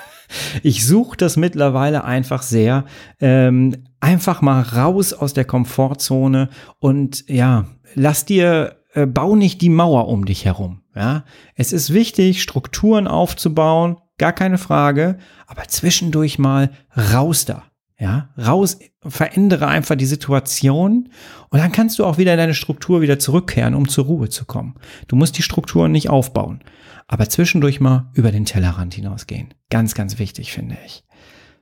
Ich 0.63 0.87
suche 0.87 1.17
das 1.17 1.37
mittlerweile 1.37 2.05
einfach 2.05 2.43
sehr. 2.43 2.85
Ähm, 3.21 3.77
einfach 4.01 4.43
mal 4.43 4.63
raus 4.63 5.13
aus 5.13 5.33
der 5.33 5.45
Komfortzone 5.45 6.49
und 6.81 7.25
ja, 7.29 7.67
lass 7.95 8.25
dir, 8.25 8.77
äh, 8.95 9.07
bau 9.07 9.37
nicht 9.37 9.61
die 9.63 9.69
Mauer 9.69 10.09
um 10.09 10.25
dich 10.25 10.45
herum. 10.45 10.83
Ja, 10.95 11.25
es 11.55 11.73
ist 11.73 11.93
wichtig, 11.93 12.43
Strukturen 12.43 13.07
aufzubauen, 13.09 13.97
gar 14.19 14.33
keine 14.33 14.59
Frage, 14.59 15.19
aber 15.47 15.67
zwischendurch 15.69 16.39
mal 16.39 16.71
raus 16.97 17.45
da. 17.45 17.65
Ja, 17.99 18.31
raus, 18.37 18.79
verändere 19.07 19.69
einfach 19.69 19.95
die 19.95 20.07
Situation 20.07 21.11
und 21.51 21.59
dann 21.61 21.71
kannst 21.71 22.01
du 22.01 22.05
auch 22.05 22.19
wieder 22.19 22.33
in 22.33 22.39
deine 22.39 22.55
Struktur 22.55 23.01
wieder 23.01 23.21
zurückkehren, 23.21 23.77
um 23.77 23.89
zur 23.89 24.07
Ruhe 24.07 24.29
zu 24.29 24.45
kommen. 24.45 24.75
Du 25.07 25.15
musst 25.15 25.39
die 25.39 25.43
Strukturen 25.43 25.93
nicht 25.93 26.11
aufbauen, 26.11 26.65
aber 27.13 27.29
zwischendurch 27.29 27.79
mal 27.79 28.11
über 28.15 28.33
den 28.33 28.47
Tellerrand 28.47 28.95
hinausgehen. 28.95 29.53
Ganz, 29.69 29.95
ganz 29.95 30.19
wichtig, 30.19 30.51
finde 30.51 30.79
ich. 30.87 31.05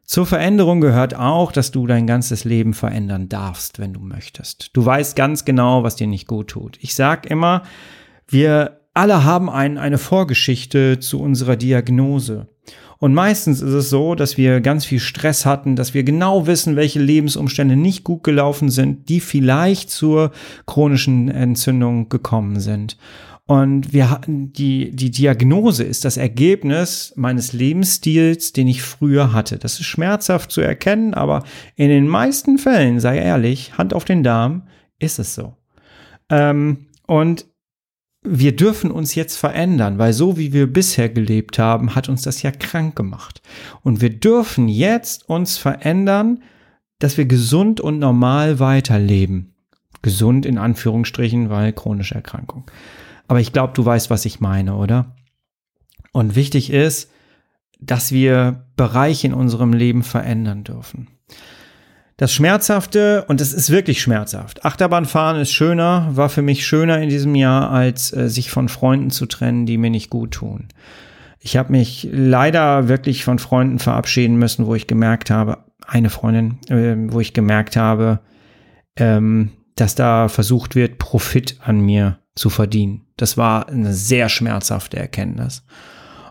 Zur 0.04 0.24
Veränderung 0.24 0.80
gehört 0.80 1.16
auch, 1.16 1.50
dass 1.50 1.72
du 1.72 1.88
dein 1.88 2.06
ganzes 2.06 2.44
Leben 2.44 2.72
verändern 2.72 3.28
darfst, 3.28 3.80
wenn 3.80 3.92
du 3.92 3.98
möchtest. 3.98 4.70
Du 4.74 4.86
weißt 4.86 5.16
ganz 5.16 5.44
genau, 5.44 5.82
was 5.82 5.96
dir 5.96 6.06
nicht 6.06 6.28
gut 6.28 6.50
tut. 6.50 6.78
Ich 6.80 6.94
sag 6.94 7.28
immer, 7.28 7.64
wir 8.28 8.80
alle 8.94 9.24
haben 9.24 9.50
ein, 9.50 9.76
eine 9.76 9.98
Vorgeschichte 9.98 11.00
zu 11.00 11.20
unserer 11.20 11.56
Diagnose. 11.56 12.46
Und 12.98 13.12
meistens 13.12 13.60
ist 13.60 13.72
es 13.72 13.90
so, 13.90 14.14
dass 14.14 14.36
wir 14.36 14.60
ganz 14.60 14.84
viel 14.84 15.00
Stress 15.00 15.46
hatten, 15.46 15.74
dass 15.74 15.94
wir 15.94 16.04
genau 16.04 16.46
wissen, 16.46 16.76
welche 16.76 17.00
Lebensumstände 17.00 17.74
nicht 17.74 18.04
gut 18.04 18.22
gelaufen 18.22 18.68
sind, 18.68 19.08
die 19.08 19.18
vielleicht 19.18 19.90
zur 19.90 20.30
chronischen 20.66 21.28
Entzündung 21.28 22.08
gekommen 22.08 22.60
sind. 22.60 22.98
Und 23.50 23.92
wir 23.92 24.10
hatten 24.10 24.52
die, 24.52 24.92
die 24.92 25.10
Diagnose 25.10 25.82
ist 25.82 26.04
das 26.04 26.16
Ergebnis 26.16 27.12
meines 27.16 27.52
Lebensstils, 27.52 28.52
den 28.52 28.68
ich 28.68 28.80
früher 28.80 29.32
hatte. 29.32 29.58
Das 29.58 29.80
ist 29.80 29.86
schmerzhaft 29.86 30.52
zu 30.52 30.60
erkennen, 30.60 31.14
aber 31.14 31.42
in 31.74 31.88
den 31.88 32.06
meisten 32.06 32.58
Fällen, 32.58 33.00
sei 33.00 33.18
ehrlich, 33.18 33.76
Hand 33.76 33.92
auf 33.92 34.04
den 34.04 34.22
Darm, 34.22 34.68
ist 35.00 35.18
es 35.18 35.34
so. 35.34 35.56
Ähm, 36.28 36.86
und 37.08 37.46
wir 38.22 38.54
dürfen 38.54 38.92
uns 38.92 39.16
jetzt 39.16 39.34
verändern, 39.34 39.98
weil 39.98 40.12
so 40.12 40.38
wie 40.38 40.52
wir 40.52 40.72
bisher 40.72 41.08
gelebt 41.08 41.58
haben, 41.58 41.96
hat 41.96 42.08
uns 42.08 42.22
das 42.22 42.42
ja 42.42 42.52
krank 42.52 42.94
gemacht. 42.94 43.42
Und 43.82 44.00
wir 44.00 44.10
dürfen 44.10 44.68
jetzt 44.68 45.28
uns 45.28 45.58
verändern, 45.58 46.44
dass 47.00 47.18
wir 47.18 47.24
gesund 47.24 47.80
und 47.80 47.98
normal 47.98 48.60
weiterleben. 48.60 49.56
Gesund 50.02 50.46
in 50.46 50.56
Anführungsstrichen, 50.56 51.50
weil 51.50 51.72
chronische 51.72 52.14
Erkrankung. 52.14 52.70
Aber 53.30 53.38
ich 53.38 53.52
glaube, 53.52 53.74
du 53.74 53.84
weißt, 53.84 54.10
was 54.10 54.24
ich 54.24 54.40
meine, 54.40 54.74
oder? 54.74 55.14
Und 56.10 56.34
wichtig 56.34 56.72
ist, 56.72 57.12
dass 57.78 58.10
wir 58.10 58.64
Bereiche 58.74 59.28
in 59.28 59.34
unserem 59.34 59.72
Leben 59.72 60.02
verändern 60.02 60.64
dürfen. 60.64 61.06
Das 62.16 62.34
Schmerzhafte, 62.34 63.24
und 63.28 63.40
es 63.40 63.52
ist 63.52 63.70
wirklich 63.70 64.02
schmerzhaft, 64.02 64.64
Achterbahnfahren 64.64 65.40
ist 65.40 65.52
schöner, 65.52 66.08
war 66.10 66.28
für 66.28 66.42
mich 66.42 66.66
schöner 66.66 67.00
in 67.00 67.08
diesem 67.08 67.36
Jahr, 67.36 67.70
als 67.70 68.12
äh, 68.12 68.28
sich 68.28 68.50
von 68.50 68.68
Freunden 68.68 69.10
zu 69.10 69.26
trennen, 69.26 69.64
die 69.64 69.78
mir 69.78 69.90
nicht 69.90 70.10
gut 70.10 70.32
tun. 70.32 70.66
Ich 71.38 71.56
habe 71.56 71.70
mich 71.70 72.08
leider 72.10 72.88
wirklich 72.88 73.22
von 73.22 73.38
Freunden 73.38 73.78
verabschieden 73.78 74.40
müssen, 74.40 74.66
wo 74.66 74.74
ich 74.74 74.88
gemerkt 74.88 75.30
habe, 75.30 75.58
eine 75.86 76.10
Freundin, 76.10 76.58
äh, 76.68 76.96
wo 77.12 77.20
ich 77.20 77.32
gemerkt 77.32 77.76
habe, 77.76 78.18
ähm, 78.96 79.52
dass 79.76 79.94
da 79.94 80.26
versucht 80.26 80.74
wird, 80.74 80.98
Profit 80.98 81.58
an 81.60 81.78
mir 81.78 82.18
zu 82.34 82.50
verdienen. 82.50 83.06
Das 83.20 83.36
war 83.36 83.68
eine 83.68 83.92
sehr 83.92 84.28
schmerzhafte 84.28 84.98
Erkenntnis. 84.98 85.64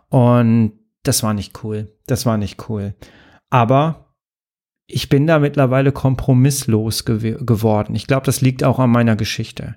Und 0.09 0.73
das 1.03 1.21
war 1.23 1.33
nicht 1.33 1.63
cool. 1.63 1.95
Das 2.07 2.25
war 2.25 2.37
nicht 2.37 2.69
cool. 2.69 2.95
Aber 3.49 4.15
ich 4.87 5.07
bin 5.07 5.27
da 5.27 5.37
mittlerweile 5.37 5.91
kompromisslos 5.91 7.05
gew 7.05 7.37
geworden. 7.45 7.93
Ich 7.93 8.07
glaube, 8.07 8.25
das 8.25 8.41
liegt 8.41 8.63
auch 8.63 8.79
an 8.79 8.89
meiner 8.89 9.15
Geschichte. 9.15 9.75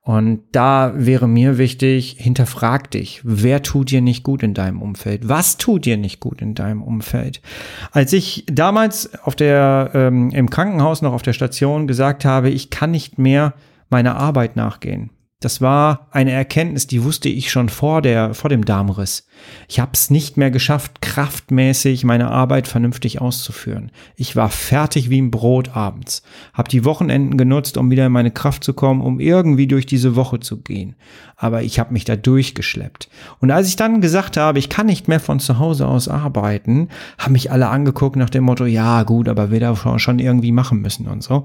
Und 0.00 0.44
da 0.52 0.92
wäre 0.94 1.28
mir 1.28 1.58
wichtig, 1.58 2.16
hinterfrag 2.18 2.90
dich, 2.92 3.20
wer 3.24 3.62
tut 3.62 3.90
dir 3.90 4.00
nicht 4.00 4.22
gut 4.22 4.42
in 4.42 4.54
deinem 4.54 4.80
Umfeld? 4.80 5.28
Was 5.28 5.58
tut 5.58 5.84
dir 5.84 5.96
nicht 5.96 6.20
gut 6.20 6.40
in 6.40 6.54
deinem 6.54 6.82
Umfeld? 6.82 7.42
Als 7.90 8.12
ich 8.12 8.46
damals 8.46 9.14
auf 9.24 9.34
der, 9.34 9.90
ähm, 9.94 10.30
im 10.30 10.48
Krankenhaus 10.48 11.02
noch 11.02 11.12
auf 11.12 11.22
der 11.22 11.32
Station 11.32 11.88
gesagt 11.88 12.24
habe, 12.24 12.50
ich 12.50 12.70
kann 12.70 12.92
nicht 12.92 13.18
mehr 13.18 13.54
meiner 13.90 14.14
Arbeit 14.14 14.54
nachgehen, 14.54 15.10
das 15.40 15.60
war 15.60 16.08
eine 16.12 16.32
Erkenntnis, 16.32 16.86
die 16.86 17.04
wusste 17.04 17.28
ich 17.28 17.50
schon 17.50 17.68
vor, 17.68 18.00
der, 18.00 18.32
vor 18.32 18.48
dem 18.48 18.64
Darmriss. 18.64 19.26
Ich 19.68 19.78
habe 19.78 19.90
es 19.92 20.08
nicht 20.08 20.38
mehr 20.38 20.50
geschafft, 20.50 21.02
kraftmäßig 21.02 22.04
meine 22.04 22.30
Arbeit 22.30 22.66
vernünftig 22.66 23.20
auszuführen. 23.20 23.92
Ich 24.16 24.34
war 24.34 24.48
fertig 24.48 25.10
wie 25.10 25.20
ein 25.20 25.30
Brot 25.30 25.76
abends, 25.76 26.22
habe 26.54 26.70
die 26.70 26.86
Wochenenden 26.86 27.36
genutzt, 27.36 27.76
um 27.76 27.90
wieder 27.90 28.06
in 28.06 28.12
meine 28.12 28.30
Kraft 28.30 28.64
zu 28.64 28.72
kommen, 28.72 29.02
um 29.02 29.20
irgendwie 29.20 29.66
durch 29.66 29.84
diese 29.84 30.16
Woche 30.16 30.40
zu 30.40 30.62
gehen. 30.62 30.96
Aber 31.36 31.62
ich 31.62 31.78
habe 31.78 31.92
mich 31.92 32.06
da 32.06 32.16
durchgeschleppt. 32.16 33.10
Und 33.38 33.50
als 33.50 33.68
ich 33.68 33.76
dann 33.76 34.00
gesagt 34.00 34.38
habe, 34.38 34.58
ich 34.58 34.70
kann 34.70 34.86
nicht 34.86 35.06
mehr 35.06 35.20
von 35.20 35.38
zu 35.38 35.58
Hause 35.58 35.86
aus 35.86 36.08
arbeiten, 36.08 36.88
haben 37.18 37.32
mich 37.32 37.52
alle 37.52 37.68
angeguckt 37.68 38.16
nach 38.16 38.30
dem 38.30 38.44
Motto, 38.44 38.64
ja 38.64 39.02
gut, 39.02 39.28
aber 39.28 39.50
wir 39.50 39.60
da 39.60 39.76
schon 39.98 40.18
irgendwie 40.18 40.52
machen 40.52 40.80
müssen 40.80 41.06
und 41.08 41.22
so. 41.22 41.44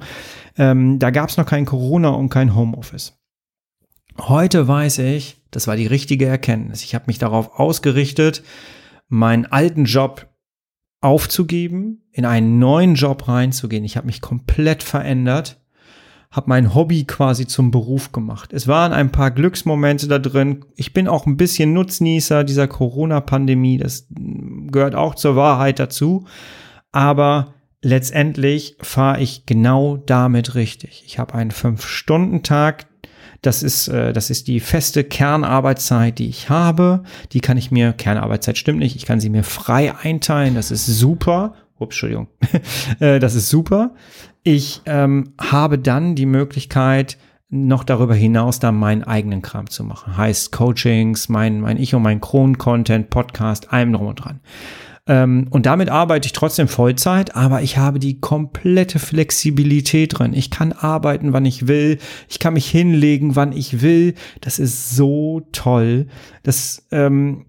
Ähm, 0.57 0.97
da 0.97 1.09
gab 1.09 1.27
es 1.27 1.35
noch 1.35 1.45
kein 1.45 1.65
Corona 1.65 2.09
und 2.09 2.29
kein 2.29 2.55
Homeoffice. 2.55 3.20
Heute 4.19 4.67
weiß 4.67 4.99
ich, 4.99 5.41
das 5.51 5.67
war 5.67 5.75
die 5.75 5.87
richtige 5.87 6.25
Erkenntnis. 6.25 6.83
Ich 6.83 6.95
habe 6.95 7.05
mich 7.07 7.17
darauf 7.17 7.59
ausgerichtet, 7.59 8.43
meinen 9.07 9.45
alten 9.45 9.85
Job 9.85 10.27
aufzugeben, 11.01 12.03
in 12.11 12.25
einen 12.25 12.59
neuen 12.59 12.95
Job 12.95 13.27
reinzugehen. 13.27 13.83
Ich 13.83 13.97
habe 13.97 14.07
mich 14.07 14.21
komplett 14.21 14.83
verändert, 14.83 15.59
habe 16.29 16.49
mein 16.49 16.73
Hobby 16.73 17.05
quasi 17.05 17.47
zum 17.47 17.71
Beruf 17.71 18.11
gemacht. 18.11 18.53
Es 18.53 18.67
waren 18.67 18.93
ein 18.93 19.11
paar 19.11 19.31
Glücksmomente 19.31 20.07
da 20.07 20.19
drin. 20.19 20.63
Ich 20.75 20.93
bin 20.93 21.07
auch 21.07 21.25
ein 21.25 21.37
bisschen 21.37 21.73
Nutznießer 21.73 22.43
dieser 22.43 22.67
Corona-Pandemie. 22.67 23.77
Das 23.77 24.07
gehört 24.09 24.95
auch 24.95 25.15
zur 25.15 25.35
Wahrheit 25.35 25.79
dazu. 25.79 26.25
Aber 26.91 27.55
letztendlich 27.81 28.77
fahre 28.81 29.19
ich 29.21 29.45
genau 29.45 29.97
damit 29.97 30.55
richtig. 30.55 31.03
Ich 31.05 31.19
habe 31.19 31.33
einen 31.33 31.51
Fünf-Stunden-Tag. 31.51 32.85
Das 33.41 33.63
ist, 33.63 33.87
äh, 33.87 34.13
das 34.13 34.29
ist 34.29 34.47
die 34.47 34.59
feste 34.59 35.03
Kernarbeitszeit, 35.03 36.19
die 36.19 36.27
ich 36.27 36.49
habe. 36.49 37.03
Die 37.31 37.41
kann 37.41 37.57
ich 37.57 37.71
mir, 37.71 37.93
Kernarbeitszeit 37.93 38.57
stimmt 38.57 38.79
nicht, 38.79 38.95
ich 38.95 39.05
kann 39.05 39.19
sie 39.19 39.29
mir 39.29 39.43
frei 39.43 39.95
einteilen. 39.95 40.55
Das 40.55 40.69
ist 40.71 40.85
super. 40.85 41.55
Ups, 41.77 41.95
Entschuldigung. 41.95 42.27
Äh, 42.99 43.19
das 43.19 43.33
ist 43.35 43.49
super. 43.49 43.95
Ich 44.43 44.81
ähm, 44.85 45.33
habe 45.39 45.79
dann 45.79 46.15
die 46.15 46.25
Möglichkeit, 46.25 47.17
noch 47.49 47.83
darüber 47.83 48.15
hinaus 48.15 48.59
da 48.59 48.71
meinen 48.71 49.03
eigenen 49.03 49.41
Kram 49.41 49.69
zu 49.69 49.83
machen. 49.83 50.15
Heißt 50.15 50.51
Coachings, 50.53 51.27
mein, 51.27 51.59
mein 51.59 51.77
Ich 51.77 51.93
und 51.93 52.01
mein 52.01 52.21
Kronen-Content, 52.21 53.09
Podcast, 53.09 53.73
allem 53.73 53.91
drum 53.91 54.07
und 54.07 54.15
dran. 54.15 54.39
Ähm, 55.11 55.47
und 55.49 55.65
damit 55.65 55.89
arbeite 55.89 56.25
ich 56.25 56.31
trotzdem 56.31 56.69
Vollzeit, 56.69 57.35
aber 57.35 57.61
ich 57.61 57.77
habe 57.77 57.99
die 57.99 58.21
komplette 58.21 58.97
Flexibilität 58.97 60.17
drin. 60.17 60.33
Ich 60.33 60.49
kann 60.49 60.71
arbeiten, 60.71 61.33
wann 61.33 61.45
ich 61.45 61.67
will. 61.67 61.97
Ich 62.29 62.39
kann 62.39 62.53
mich 62.53 62.69
hinlegen, 62.69 63.35
wann 63.35 63.51
ich 63.51 63.81
will. 63.81 64.13
Das 64.39 64.57
ist 64.57 64.95
so 64.95 65.41
toll. 65.51 66.07
Das 66.43 66.87
ähm, 66.91 67.45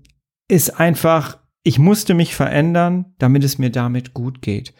ist 0.48 0.80
einfach, 0.80 1.38
ich 1.62 1.78
musste 1.78 2.14
mich 2.14 2.34
verändern, 2.34 3.04
damit 3.20 3.44
es 3.44 3.58
mir 3.58 3.70
damit 3.70 4.12
gut 4.12 4.42
geht. 4.42 4.74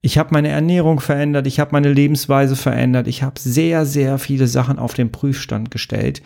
Ich 0.00 0.18
habe 0.18 0.30
meine 0.32 0.48
Ernährung 0.48 0.98
verändert, 0.98 1.46
ich 1.46 1.60
habe 1.60 1.70
meine 1.70 1.92
Lebensweise 1.92 2.56
verändert, 2.56 3.06
ich 3.06 3.22
habe 3.22 3.38
sehr, 3.38 3.86
sehr 3.86 4.18
viele 4.18 4.48
Sachen 4.48 4.80
auf 4.80 4.94
den 4.94 5.12
Prüfstand 5.12 5.70
gestellt. 5.70 6.20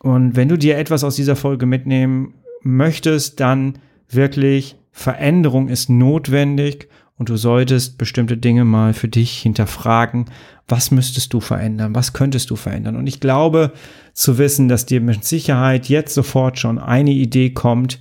Und 0.00 0.34
wenn 0.34 0.48
du 0.48 0.58
dir 0.58 0.76
etwas 0.76 1.04
aus 1.04 1.14
dieser 1.14 1.36
Folge 1.36 1.66
mitnehmen 1.66 2.34
möchtest, 2.62 3.38
dann 3.38 3.78
wirklich 4.10 4.76
Veränderung 4.96 5.68
ist 5.68 5.90
notwendig 5.90 6.88
und 7.18 7.28
du 7.28 7.36
solltest 7.36 7.98
bestimmte 7.98 8.38
Dinge 8.38 8.64
mal 8.64 8.94
für 8.94 9.08
dich 9.08 9.42
hinterfragen. 9.42 10.24
Was 10.68 10.90
müsstest 10.90 11.34
du 11.34 11.40
verändern? 11.40 11.94
Was 11.94 12.14
könntest 12.14 12.48
du 12.48 12.56
verändern? 12.56 12.96
Und 12.96 13.06
ich 13.06 13.20
glaube 13.20 13.72
zu 14.14 14.38
wissen, 14.38 14.68
dass 14.68 14.86
dir 14.86 15.02
mit 15.02 15.22
Sicherheit 15.22 15.90
jetzt 15.90 16.14
sofort 16.14 16.58
schon 16.58 16.78
eine 16.78 17.10
Idee 17.10 17.50
kommt, 17.50 18.00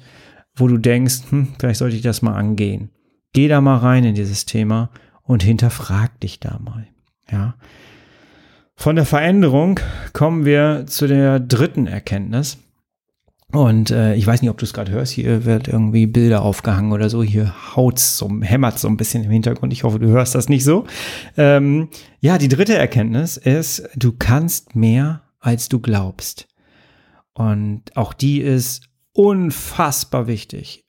wo 0.56 0.70
du 0.70 0.78
denkst, 0.78 1.24
hm, 1.32 1.50
vielleicht 1.60 1.80
sollte 1.80 1.98
ich 1.98 2.02
das 2.02 2.22
mal 2.22 2.34
angehen. 2.34 2.92
Geh 3.34 3.50
da 3.50 3.60
mal 3.60 3.78
rein 3.78 4.06
in 4.06 4.16
dieses 4.16 4.46
Thema 4.46 4.90
und 5.22 5.44
hinterfrag 5.44 6.18
dich 6.22 6.40
da 6.40 6.60
mal. 6.64 6.88
Ja. 7.30 7.56
Von 8.78 8.96
der 8.96 9.06
Veränderung 9.06 9.82
kommen 10.14 10.46
wir 10.46 10.86
zu 10.88 11.08
der 11.08 11.42
dritten 11.42 11.88
Erkenntnis. 11.88 12.58
Und 13.52 13.92
äh, 13.92 14.16
ich 14.16 14.26
weiß 14.26 14.42
nicht, 14.42 14.52
ob 14.52 14.58
du 14.58 14.66
es 14.66 14.74
gerade 14.74 14.92
hörst, 14.92 15.14
hier 15.14 15.46
wird 15.46 15.68
irgendwie 15.68 16.08
Bilder 16.08 16.42
aufgehangen 16.42 16.92
oder 16.92 17.10
so. 17.10 17.24
Hier 17.24 17.54
haut's 17.76 18.18
so, 18.18 18.30
hämmert 18.42 18.80
so 18.80 18.88
ein 18.88 18.98
bisschen 18.98 19.24
im 19.24 19.32
Hintergrund. 19.32 19.72
Ich 19.72 19.84
hoffe, 19.84 20.00
du 20.00 20.08
hörst 20.08 20.36
das 20.36 20.50
nicht 20.50 20.64
so. 20.64 20.86
Ähm, 21.38 21.90
ja, 22.20 22.38
die 22.38 22.50
dritte 22.50 22.76
Erkenntnis 22.76 23.38
ist, 23.38 23.88
du 23.96 24.12
kannst 24.12 24.76
mehr, 24.76 25.22
als 25.40 25.70
du 25.70 25.80
glaubst. 25.80 26.48
Und 27.34 27.96
auch 27.96 28.14
die 28.14 28.42
ist 28.42 28.90
unfassbar 29.14 30.28
wichtig. 30.28 30.86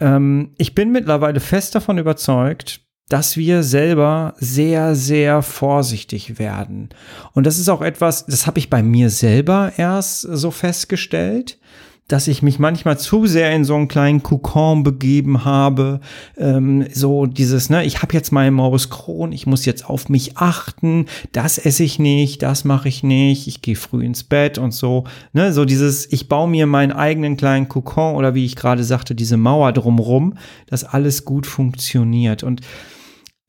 Ähm, 0.00 0.54
ich 0.58 0.74
bin 0.74 0.92
mittlerweile 0.92 1.40
fest 1.40 1.74
davon 1.74 1.98
überzeugt, 1.98 2.82
dass 3.10 3.36
wir 3.36 3.64
selber 3.64 4.34
sehr, 4.38 4.94
sehr 4.94 5.42
vorsichtig 5.42 6.38
werden. 6.38 6.88
Und 7.32 7.44
das 7.44 7.58
ist 7.58 7.68
auch 7.68 7.82
etwas, 7.82 8.24
das 8.24 8.46
habe 8.46 8.60
ich 8.60 8.70
bei 8.70 8.82
mir 8.82 9.10
selber 9.10 9.72
erst 9.76 10.20
so 10.20 10.52
festgestellt, 10.52 11.58
dass 12.06 12.28
ich 12.28 12.42
mich 12.42 12.58
manchmal 12.58 12.98
zu 12.98 13.26
sehr 13.26 13.52
in 13.52 13.64
so 13.64 13.74
einen 13.74 13.88
kleinen 13.88 14.22
Kokon 14.22 14.84
begeben 14.84 15.44
habe. 15.44 16.00
Ähm, 16.36 16.86
so 16.92 17.26
dieses, 17.26 17.68
ne, 17.68 17.84
ich 17.84 18.00
habe 18.00 18.14
jetzt 18.14 18.30
meinen 18.30 18.54
Morbus 18.54 18.90
Crohn, 18.90 19.32
ich 19.32 19.46
muss 19.46 19.64
jetzt 19.64 19.84
auf 19.88 20.08
mich 20.08 20.36
achten, 20.36 21.06
das 21.32 21.58
esse 21.58 21.82
ich 21.82 21.98
nicht, 21.98 22.42
das 22.42 22.64
mache 22.64 22.88
ich 22.88 23.02
nicht, 23.02 23.48
ich 23.48 23.60
gehe 23.60 23.76
früh 23.76 24.04
ins 24.04 24.24
Bett 24.24 24.56
und 24.58 24.72
so. 24.72 25.04
Ne, 25.32 25.52
so 25.52 25.64
dieses, 25.64 26.12
ich 26.12 26.28
baue 26.28 26.48
mir 26.48 26.66
meinen 26.66 26.92
eigenen 26.92 27.36
kleinen 27.36 27.68
Kokon 27.68 28.14
oder 28.14 28.34
wie 28.34 28.44
ich 28.44 28.56
gerade 28.56 28.84
sagte, 28.84 29.16
diese 29.16 29.36
Mauer 29.36 29.72
drumrum, 29.72 30.34
dass 30.66 30.84
alles 30.84 31.24
gut 31.24 31.46
funktioniert. 31.46 32.42
Und 32.44 32.60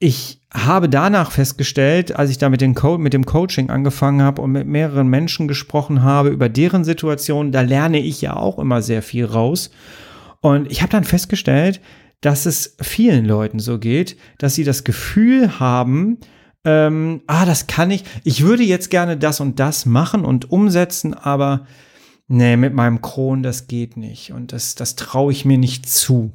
ich 0.02 0.42
habe 0.52 0.90
danach 0.90 1.32
festgestellt, 1.32 2.16
als 2.16 2.32
ich 2.32 2.40
da 2.40 2.50
mit, 2.50 2.60
den 2.60 2.74
Co 2.74 2.98
mit 2.98 3.14
dem 3.14 3.24
Coaching 3.24 3.70
angefangen 3.70 4.24
habe 4.24 4.42
und 4.42 4.52
mit 4.52 4.68
mehreren 4.68 5.08
Menschen 5.08 5.48
gesprochen 5.48 6.02
habe 6.02 6.30
über 6.30 6.50
deren 6.50 6.84
Situation, 6.84 7.52
da 7.52 7.62
lerne 7.62 8.00
ich 8.00 8.20
ja 8.20 8.36
auch 8.36 8.58
immer 8.58 8.82
sehr 8.82 9.04
viel 9.04 9.26
raus. 9.26 9.70
Und 10.42 10.72
ich 10.72 10.82
habe 10.82 10.92
dann 10.92 11.04
festgestellt, 11.04 11.82
dass 12.20 12.48
es 12.48 12.76
vielen 12.82 13.26
Leuten 13.26 13.60
so 13.60 13.78
geht, 13.78 14.18
dass 14.40 14.56
sie 14.56 14.64
das 14.64 14.84
Gefühl 14.84 15.60
haben, 15.60 16.18
ähm, 16.66 17.22
ah, 17.28 17.46
das 17.46 17.68
kann 17.68 17.92
ich, 17.92 18.04
ich 18.24 18.44
würde 18.44 18.64
jetzt 18.64 18.90
gerne 18.90 19.18
das 19.18 19.40
und 19.40 19.60
das 19.60 19.86
machen 19.86 20.26
und 20.26 20.52
umsetzen, 20.52 21.14
aber 21.14 21.68
nee, 22.28 22.58
mit 22.58 22.74
meinem 22.74 23.04
Kron, 23.04 23.44
das 23.44 23.68
geht 23.68 23.98
nicht 23.98 24.32
und 24.34 24.52
das, 24.52 24.74
das 24.74 24.96
traue 24.96 25.32
ich 25.32 25.46
mir 25.46 25.60
nicht 25.60 25.88
zu. 25.88 26.32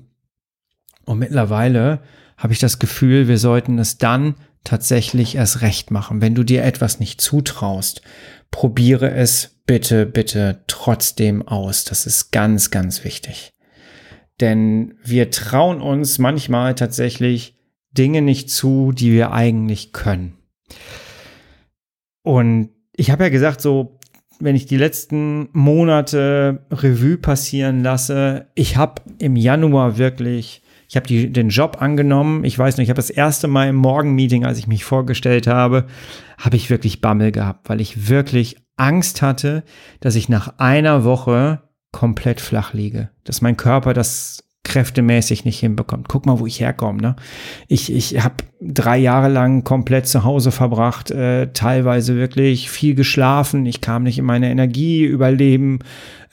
Und 1.05 1.19
mittlerweile 1.19 2.01
habe 2.37 2.53
ich 2.53 2.59
das 2.59 2.79
Gefühl, 2.79 3.29
wir 3.29 3.39
sollten 3.39 3.79
es 3.79 3.99
dann 3.99 4.35
tatsächlich 4.65 5.37
erst 5.37 5.63
recht 5.63 5.91
machen. 5.91 6.21
Wenn 6.21 6.35
du 6.35 6.43
dir 6.43 6.65
etwas 6.65 7.01
nicht 7.01 7.21
zutraust, 7.21 8.03
probiere 8.51 9.11
es 9.13 9.61
bitte, 9.67 10.07
bitte 10.07 10.65
trotzdem 10.67 11.47
aus. 11.47 11.85
Das 11.85 12.07
ist 12.07 12.33
ganz, 12.33 12.71
ganz 12.71 13.05
wichtig. 13.05 13.53
Denn 14.41 14.95
wir 15.03 15.31
trauen 15.31 15.81
uns 15.81 16.19
manchmal 16.19 16.75
tatsächlich 16.75 17.57
Dinge 17.93 18.21
nicht 18.23 18.51
zu, 18.51 18.93
die 18.93 19.13
wir 19.13 19.33
eigentlich 19.33 19.93
können. 19.93 20.37
Und 22.23 22.71
ich 22.95 23.11
habe 23.11 23.25
ja 23.25 23.31
gesagt, 23.31 23.61
so, 23.61 23.99
wenn 24.39 24.57
ich 24.57 24.67
die 24.67 24.77
letzten 24.77 25.49
Monate 25.53 26.67
Revue 26.71 27.17
passieren 27.17 27.83
lasse, 27.83 28.49
ich 28.55 28.77
habe 28.77 29.01
im 29.19 29.37
Januar 29.37 29.97
wirklich 29.97 30.63
ich 30.89 30.97
habe 30.97 31.07
den 31.07 31.49
Job 31.49 31.79
angenommen. 31.81 32.45
Ich 32.45 32.59
weiß 32.59 32.77
noch, 32.77 32.83
ich 32.83 32.91
habe 32.91 32.97
das 32.97 33.11
erste 33.11 33.49
Mal 33.49 33.69
im 33.69 33.77
Morgenmeeting, 33.77 34.45
als 34.45 34.59
ich 34.59 34.67
mich 34.67 34.85
vorgestellt 34.85 35.47
habe, 35.47 35.87
habe 36.39 36.57
ich 36.57 36.71
wirklich 36.71 37.01
Bammel 37.01 37.33
gehabt, 37.33 37.69
weil 37.69 37.81
ich 37.81 38.09
wirklich 38.09 38.57
Angst 38.77 39.23
hatte, 39.23 39.65
dass 40.01 40.15
ich 40.15 40.29
nach 40.29 40.59
einer 40.59 41.05
Woche 41.05 41.63
komplett 41.93 42.41
flach 42.41 42.75
liege, 42.75 43.11
dass 43.25 43.41
mein 43.41 43.57
Körper 43.57 43.95
das 43.95 44.45
kräftemäßig 44.67 45.45
nicht 45.45 45.59
hinbekommt. 45.59 46.09
Guck 46.09 46.27
mal, 46.27 46.39
wo 46.39 46.47
ich 46.47 46.61
herkomme. 46.61 47.01
Ne? 47.01 47.17
Ich, 47.69 47.93
ich 47.93 48.23
habe 48.23 48.37
drei 48.61 48.99
Jahre 48.99 49.29
lang 49.29 49.65
komplett 49.65 50.07
zu 50.07 50.25
Hause 50.25 50.51
verbracht, 50.51 51.11
äh, 51.11 51.53
teilweise 51.53 52.17
wirklich 52.17 52.69
viel 52.69 52.95
geschlafen. 52.95 53.65
Ich 53.65 53.81
kam 53.81 54.03
nicht 54.03 54.19
in 54.19 54.25
meine 54.25 54.51
Energie, 54.51 55.05
Überleben 55.05 55.79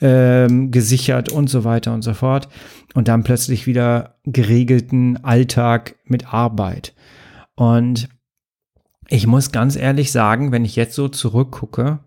ähm, 0.00 0.70
gesichert 0.70 1.30
und 1.30 1.48
so 1.48 1.64
weiter 1.64 1.94
und 1.94 2.02
so 2.02 2.12
fort. 2.12 2.48
Und 2.94 3.08
dann 3.08 3.24
plötzlich 3.24 3.66
wieder 3.66 4.16
geregelten 4.24 5.22
Alltag 5.24 5.94
mit 6.04 6.34
Arbeit. 6.34 6.94
Und 7.54 8.08
ich 9.08 9.26
muss 9.26 9.52
ganz 9.52 9.76
ehrlich 9.76 10.10
sagen, 10.10 10.50
wenn 10.50 10.64
ich 10.64 10.76
jetzt 10.76 10.94
so 10.94 11.08
zurückgucke, 11.08 12.00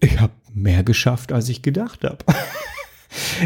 ich 0.00 0.20
habe 0.20 0.32
mehr 0.52 0.84
geschafft, 0.84 1.32
als 1.32 1.48
ich 1.48 1.62
gedacht 1.62 2.04
habe. 2.04 2.18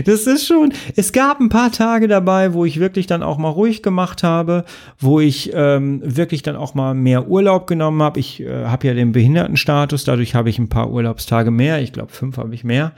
Das 0.05 0.27
ist 0.27 0.47
schon, 0.47 0.73
es 0.97 1.13
gab 1.13 1.41
ein 1.41 1.49
paar 1.49 1.73
Tage 1.73 2.09
dabei, 2.09 2.55
wo 2.55 2.65
ich 2.65 2.81
wirklich 2.81 3.07
dann 3.07 3.23
auch 3.23 3.39
mal 3.39 3.49
ruhig 3.49 3.83
gemacht 3.83 4.23
habe, 4.23 4.65
wo 4.99 5.21
ich 5.21 5.51
ähm, 5.55 6.01
wirklich 6.05 6.43
dann 6.43 6.57
auch 6.57 6.75
mal 6.75 6.95
mehr 6.95 7.29
Urlaub 7.29 7.67
genommen 7.67 8.03
habe. 8.03 8.21
Ich 8.21 8.41
äh, 8.41 8.65
habe 8.67 8.87
ja 8.87 8.95
den 8.95 9.13
Behindertenstatus, 9.13 10.05
dadurch 10.05 10.35
habe 10.35 10.51
ich 10.51 10.59
ein 10.59 10.69
paar 10.69 10.91
Urlaubstage 10.91 11.51
mehr. 11.51 11.81
Ich 11.81 11.93
glaube, 11.93 12.13
fünf 12.13 12.37
habe 12.39 12.55
ich 12.55 12.65
mehr. 12.65 12.93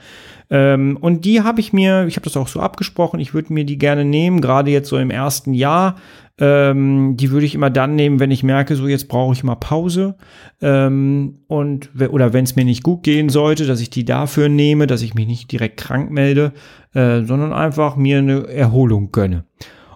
Ähm, 0.49 0.97
und 0.99 1.23
die 1.25 1.41
habe 1.41 1.61
ich 1.61 1.71
mir, 1.71 2.05
ich 2.07 2.17
habe 2.17 2.25
das 2.25 2.35
auch 2.37 2.47
so 2.47 2.59
abgesprochen, 2.59 3.19
ich 3.19 3.33
würde 3.33 3.53
mir 3.53 3.63
die 3.63 3.77
gerne 3.77 4.03
nehmen, 4.03 4.41
gerade 4.41 4.69
jetzt 4.69 4.89
so 4.89 4.97
im 4.97 5.09
ersten 5.09 5.53
Jahr. 5.53 5.95
Ähm, 6.41 7.17
die 7.17 7.29
würde 7.29 7.45
ich 7.45 7.53
immer 7.53 7.69
dann 7.69 7.95
nehmen, 7.95 8.19
wenn 8.19 8.31
ich 8.31 8.41
merke, 8.41 8.75
so 8.75 8.87
jetzt 8.87 9.07
brauche 9.07 9.33
ich 9.33 9.43
mal 9.43 9.55
Pause. 9.55 10.15
Ähm, 10.59 11.43
und 11.47 11.91
oder 12.09 12.33
wenn 12.33 12.45
es 12.45 12.55
mir 12.55 12.65
nicht 12.65 12.81
gut 12.81 13.03
gehen 13.03 13.29
sollte, 13.29 13.67
dass 13.67 13.79
ich 13.79 13.91
die 13.91 14.05
dafür 14.05 14.49
nehme, 14.49 14.87
dass 14.87 15.03
ich 15.03 15.13
mich 15.13 15.27
nicht 15.27 15.51
direkt 15.51 15.77
krank 15.77 16.09
melde, 16.09 16.51
äh, 16.95 17.21
sondern 17.21 17.53
einfach 17.53 17.95
mir 17.95 18.17
eine 18.17 18.47
Erholung 18.47 19.11
gönne. 19.11 19.45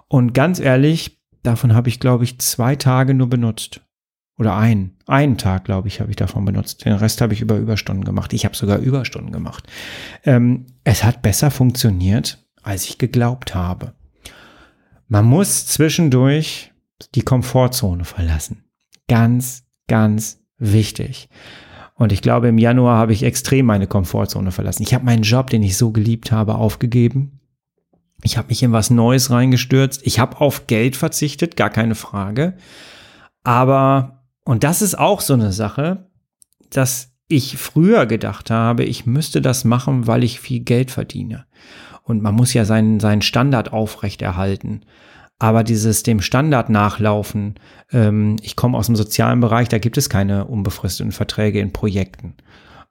Und 0.06 0.34
ganz 0.34 0.60
ehrlich, 0.60 1.18
davon 1.42 1.74
habe 1.74 1.88
ich, 1.88 1.98
glaube 1.98 2.22
ich, 2.22 2.38
zwei 2.38 2.76
Tage 2.76 3.12
nur 3.12 3.28
benutzt. 3.28 3.80
Oder 4.38 4.56
einen. 4.56 4.96
Einen 5.06 5.38
Tag, 5.38 5.64
glaube 5.64 5.88
ich, 5.88 6.00
habe 6.00 6.10
ich 6.10 6.16
davon 6.16 6.44
benutzt. 6.44 6.84
Den 6.84 6.92
Rest 6.92 7.20
habe 7.22 7.32
ich 7.32 7.40
über 7.40 7.56
Überstunden 7.56 8.04
gemacht. 8.04 8.32
Ich 8.32 8.44
habe 8.44 8.54
sogar 8.54 8.78
Überstunden 8.78 9.32
gemacht. 9.32 9.66
Ähm, 10.24 10.66
es 10.84 11.02
hat 11.02 11.22
besser 11.22 11.50
funktioniert, 11.50 12.46
als 12.62 12.84
ich 12.84 12.98
geglaubt 12.98 13.54
habe. 13.54 13.95
Man 15.08 15.24
muss 15.24 15.66
zwischendurch 15.66 16.72
die 17.14 17.22
Komfortzone 17.22 18.04
verlassen. 18.04 18.64
Ganz, 19.08 19.64
ganz 19.86 20.40
wichtig. 20.58 21.28
Und 21.94 22.12
ich 22.12 22.22
glaube, 22.22 22.48
im 22.48 22.58
Januar 22.58 22.98
habe 22.98 23.12
ich 23.12 23.22
extrem 23.22 23.66
meine 23.66 23.86
Komfortzone 23.86 24.50
verlassen. 24.50 24.82
Ich 24.82 24.94
habe 24.94 25.04
meinen 25.04 25.22
Job, 25.22 25.48
den 25.48 25.62
ich 25.62 25.76
so 25.76 25.92
geliebt 25.92 26.32
habe, 26.32 26.56
aufgegeben. 26.56 27.40
Ich 28.22 28.36
habe 28.36 28.48
mich 28.48 28.62
in 28.62 28.72
was 28.72 28.90
Neues 28.90 29.30
reingestürzt. 29.30 30.00
Ich 30.04 30.18
habe 30.18 30.40
auf 30.40 30.66
Geld 30.66 30.96
verzichtet, 30.96 31.56
gar 31.56 31.70
keine 31.70 31.94
Frage. 31.94 32.56
Aber, 33.44 34.24
und 34.44 34.64
das 34.64 34.82
ist 34.82 34.98
auch 34.98 35.20
so 35.20 35.34
eine 35.34 35.52
Sache, 35.52 36.10
dass 36.70 37.12
ich 37.28 37.56
früher 37.56 38.06
gedacht 38.06 38.50
habe, 38.50 38.84
ich 38.84 39.06
müsste 39.06 39.40
das 39.40 39.64
machen, 39.64 40.06
weil 40.06 40.24
ich 40.24 40.40
viel 40.40 40.60
Geld 40.60 40.90
verdiene. 40.90 41.46
Und 42.06 42.22
man 42.22 42.34
muss 42.34 42.54
ja 42.54 42.64
seinen, 42.64 43.00
seinen 43.00 43.22
Standard 43.22 43.72
aufrechterhalten. 43.72 44.82
Aber 45.38 45.64
dieses 45.64 46.02
dem 46.02 46.20
Standard 46.20 46.70
nachlaufen, 46.70 47.56
ähm, 47.92 48.36
ich 48.42 48.56
komme 48.56 48.78
aus 48.78 48.86
dem 48.86 48.96
sozialen 48.96 49.40
Bereich, 49.40 49.68
da 49.68 49.78
gibt 49.78 49.98
es 49.98 50.08
keine 50.08 50.46
unbefristeten 50.46 51.12
Verträge 51.12 51.60
in 51.60 51.72
Projekten. 51.72 52.34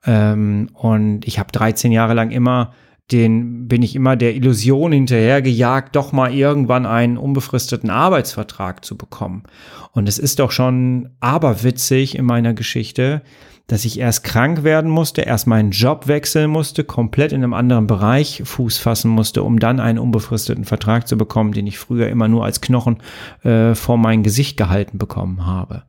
Ähm, 0.04 0.68
und 0.74 1.26
ich 1.26 1.38
habe 1.38 1.50
13 1.50 1.90
Jahre 1.90 2.14
lang 2.14 2.30
immer 2.30 2.72
den 3.12 3.68
bin 3.68 3.82
ich 3.82 3.94
immer 3.94 4.16
der 4.16 4.34
Illusion 4.34 4.90
hinterhergejagt, 4.90 5.94
doch 5.94 6.10
mal 6.12 6.34
irgendwann 6.34 6.86
einen 6.86 7.18
unbefristeten 7.18 7.88
Arbeitsvertrag 7.88 8.84
zu 8.84 8.96
bekommen. 8.96 9.44
Und 9.92 10.08
es 10.08 10.18
ist 10.18 10.40
doch 10.40 10.50
schon 10.50 11.10
aberwitzig 11.20 12.16
in 12.18 12.24
meiner 12.24 12.52
Geschichte, 12.52 13.22
dass 13.66 13.84
ich 13.84 13.98
erst 13.98 14.22
krank 14.22 14.62
werden 14.62 14.90
musste, 14.90 15.22
erst 15.22 15.46
meinen 15.46 15.72
Job 15.72 16.06
wechseln 16.06 16.50
musste, 16.50 16.84
komplett 16.84 17.32
in 17.32 17.42
einem 17.42 17.54
anderen 17.54 17.86
Bereich 17.86 18.42
Fuß 18.44 18.78
fassen 18.78 19.10
musste, 19.10 19.42
um 19.42 19.58
dann 19.58 19.80
einen 19.80 19.98
unbefristeten 19.98 20.64
Vertrag 20.64 21.08
zu 21.08 21.16
bekommen, 21.16 21.52
den 21.52 21.66
ich 21.66 21.78
früher 21.78 22.08
immer 22.08 22.28
nur 22.28 22.44
als 22.44 22.60
Knochen 22.60 22.98
äh, 23.42 23.74
vor 23.74 23.98
mein 23.98 24.22
Gesicht 24.22 24.56
gehalten 24.56 24.98
bekommen 24.98 25.46
habe. 25.46 25.82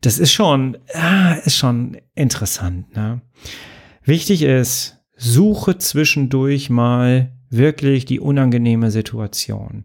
Das 0.00 0.18
ist 0.18 0.32
schon, 0.32 0.78
äh, 0.88 1.38
ist 1.44 1.56
schon 1.56 1.98
interessant. 2.14 2.96
Ne? 2.96 3.20
Wichtig 4.04 4.42
ist, 4.42 4.98
suche 5.14 5.76
zwischendurch 5.76 6.70
mal 6.70 7.32
wirklich 7.50 8.06
die 8.06 8.20
unangenehme 8.20 8.90
Situation. 8.90 9.84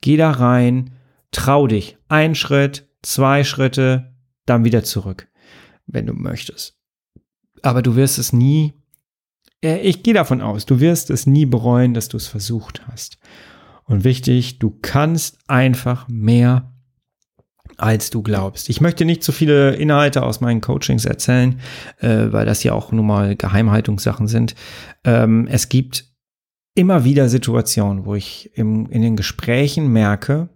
Geh 0.00 0.16
da 0.16 0.30
rein, 0.30 0.92
trau 1.32 1.66
dich. 1.66 1.98
Ein 2.08 2.36
Schritt, 2.36 2.88
zwei 3.02 3.42
Schritte, 3.42 4.14
dann 4.46 4.64
wieder 4.64 4.84
zurück 4.84 5.28
wenn 5.88 6.06
du 6.06 6.12
möchtest. 6.12 6.76
Aber 7.62 7.82
du 7.82 7.96
wirst 7.96 8.18
es 8.18 8.32
nie, 8.32 8.74
äh, 9.62 9.80
ich 9.80 10.02
gehe 10.02 10.14
davon 10.14 10.40
aus, 10.40 10.66
du 10.66 10.80
wirst 10.80 11.10
es 11.10 11.26
nie 11.26 11.46
bereuen, 11.46 11.94
dass 11.94 12.08
du 12.08 12.16
es 12.16 12.28
versucht 12.28 12.86
hast. 12.86 13.18
Und 13.84 14.04
wichtig, 14.04 14.58
du 14.58 14.78
kannst 14.82 15.38
einfach 15.48 16.06
mehr 16.08 16.72
als 17.78 18.10
du 18.10 18.22
glaubst. 18.22 18.68
Ich 18.68 18.80
möchte 18.80 19.04
nicht 19.04 19.22
zu 19.22 19.32
viele 19.32 19.74
Inhalte 19.76 20.22
aus 20.22 20.40
meinen 20.40 20.60
Coachings 20.60 21.04
erzählen, 21.04 21.60
äh, 21.98 22.26
weil 22.30 22.44
das 22.44 22.62
ja 22.64 22.72
auch 22.72 22.92
nun 22.92 23.06
mal 23.06 23.36
Geheimhaltungssachen 23.36 24.26
sind. 24.26 24.54
Ähm, 25.04 25.46
es 25.50 25.68
gibt 25.68 26.04
immer 26.74 27.04
wieder 27.04 27.28
Situationen, 27.28 28.04
wo 28.04 28.14
ich 28.14 28.50
im, 28.54 28.90
in 28.90 29.02
den 29.02 29.16
Gesprächen 29.16 29.92
merke, 29.92 30.48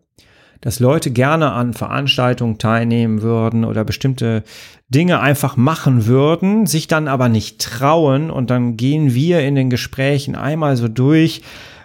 dass 0.63 0.81
Leute 0.81 1.11
gerne 1.11 1.53
an 1.53 1.75
Veranstaltungen 1.75 2.57
teilnehmen 2.57 3.21
würden 3.21 3.65
oder 3.67 3.85
bestimmte 3.85 4.45
Dinge 4.89 5.21
einfach 5.21 5.57
machen 5.57 6.07
würden, 6.07 6.67
sich 6.67 6.87
dann 6.87 7.09
aber 7.09 7.29
nicht 7.29 7.61
trauen 7.61 8.31
und 8.31 8.49
dann 8.49 8.77
gehen 8.79 9.13
wir 9.13 9.41
in 9.41 9.55
den 9.55 9.69
Gesprächen 9.69 10.35
einmal 10.35 10.77
so 10.77 10.89
durch, 10.89 11.43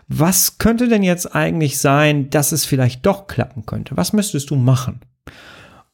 was 0.07 0.57
könnte 0.57 0.87
denn 0.87 1.03
jetzt 1.03 1.35
eigentlich 1.35 1.79
sein, 1.79 2.29
dass 2.29 2.53
es 2.53 2.65
vielleicht 2.65 3.05
doch 3.05 3.27
klappen 3.27 3.65
könnte? 3.65 3.97
Was 3.97 4.13
müsstest 4.13 4.51
du 4.51 4.55
machen? 4.55 5.01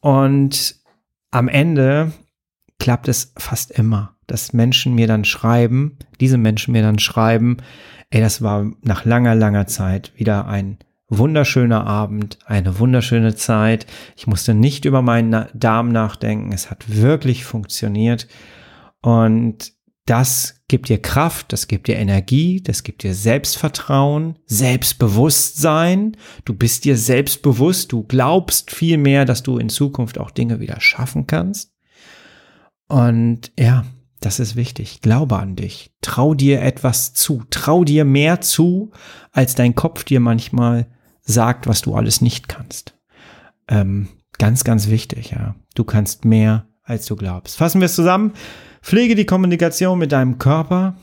Und 0.00 0.76
am 1.30 1.48
Ende 1.48 2.12
klappt 2.78 3.08
es 3.08 3.32
fast 3.36 3.70
immer, 3.72 4.14
dass 4.26 4.52
Menschen 4.52 4.94
mir 4.94 5.06
dann 5.06 5.24
schreiben, 5.24 5.96
diese 6.20 6.38
Menschen 6.38 6.72
mir 6.72 6.82
dann 6.82 6.98
schreiben, 6.98 7.56
ey, 8.10 8.20
das 8.20 8.42
war 8.42 8.70
nach 8.82 9.04
langer, 9.04 9.34
langer 9.34 9.66
Zeit 9.66 10.12
wieder 10.16 10.46
ein 10.46 10.78
wunderschöner 11.08 11.86
Abend, 11.86 12.38
eine 12.46 12.78
wunderschöne 12.78 13.34
Zeit. 13.34 13.86
Ich 14.16 14.26
musste 14.26 14.54
nicht 14.54 14.84
über 14.84 15.02
meinen 15.02 15.46
Darm 15.54 15.90
nachdenken. 15.90 16.52
Es 16.52 16.70
hat 16.70 16.84
wirklich 16.88 17.44
funktioniert. 17.44 18.26
Und 19.02 19.72
das 20.06 20.62
gibt 20.68 20.90
dir 20.90 21.00
Kraft, 21.00 21.52
das 21.52 21.66
gibt 21.66 21.88
dir 21.88 21.96
Energie, 21.96 22.62
das 22.62 22.82
gibt 22.82 23.02
dir 23.02 23.14
Selbstvertrauen, 23.14 24.38
Selbstbewusstsein. 24.44 26.16
Du 26.44 26.54
bist 26.54 26.84
dir 26.84 26.98
selbstbewusst, 26.98 27.92
du 27.92 28.02
glaubst 28.04 28.70
viel 28.70 28.98
mehr, 28.98 29.24
dass 29.24 29.42
du 29.42 29.56
in 29.58 29.70
Zukunft 29.70 30.18
auch 30.18 30.30
Dinge 30.30 30.60
wieder 30.60 30.80
schaffen 30.80 31.26
kannst. 31.26 31.72
Und 32.86 33.50
ja, 33.58 33.84
das 34.20 34.40
ist 34.40 34.56
wichtig. 34.56 35.00
Glaube 35.00 35.38
an 35.38 35.56
dich. 35.56 35.92
Trau 36.00 36.34
dir 36.34 36.62
etwas 36.62 37.14
zu. 37.14 37.42
Trau 37.50 37.84
dir 37.84 38.04
mehr 38.04 38.40
zu, 38.40 38.90
als 39.32 39.54
dein 39.54 39.74
Kopf 39.74 40.04
dir 40.04 40.20
manchmal 40.20 40.86
sagt, 41.22 41.66
was 41.66 41.82
du 41.82 41.94
alles 41.94 42.20
nicht 42.20 42.48
kannst. 42.48 42.96
Ähm, 43.68 44.08
ganz, 44.38 44.64
ganz 44.64 44.88
wichtig, 44.88 45.30
ja. 45.30 45.54
Du 45.74 45.84
kannst 45.84 46.24
mehr, 46.24 46.66
als 46.82 47.06
du 47.06 47.16
glaubst. 47.16 47.56
Fassen 47.56 47.80
wir 47.80 47.86
es 47.86 47.94
zusammen. 47.94 48.32
Pflege 48.82 49.14
die 49.14 49.26
Kommunikation 49.26 49.98
mit 49.98 50.12
deinem 50.12 50.38
Körper. 50.38 50.96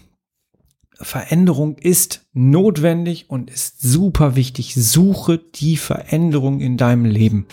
Veränderung 0.94 1.78
ist 1.78 2.28
notwendig 2.34 3.30
und 3.30 3.50
ist 3.50 3.82
super 3.82 4.36
wichtig. 4.36 4.76
Suche 4.76 5.40
die 5.40 5.78
Veränderung 5.78 6.60
in 6.60 6.78
deinem 6.78 7.06
Leben. 7.06 7.48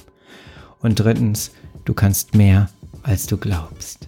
Und 0.81 1.01
drittens, 1.01 1.51
du 1.85 1.95
kannst 1.95 2.35
mehr, 2.35 2.69
als 3.03 3.27
du 3.27 3.39
glaubst. 3.39 4.08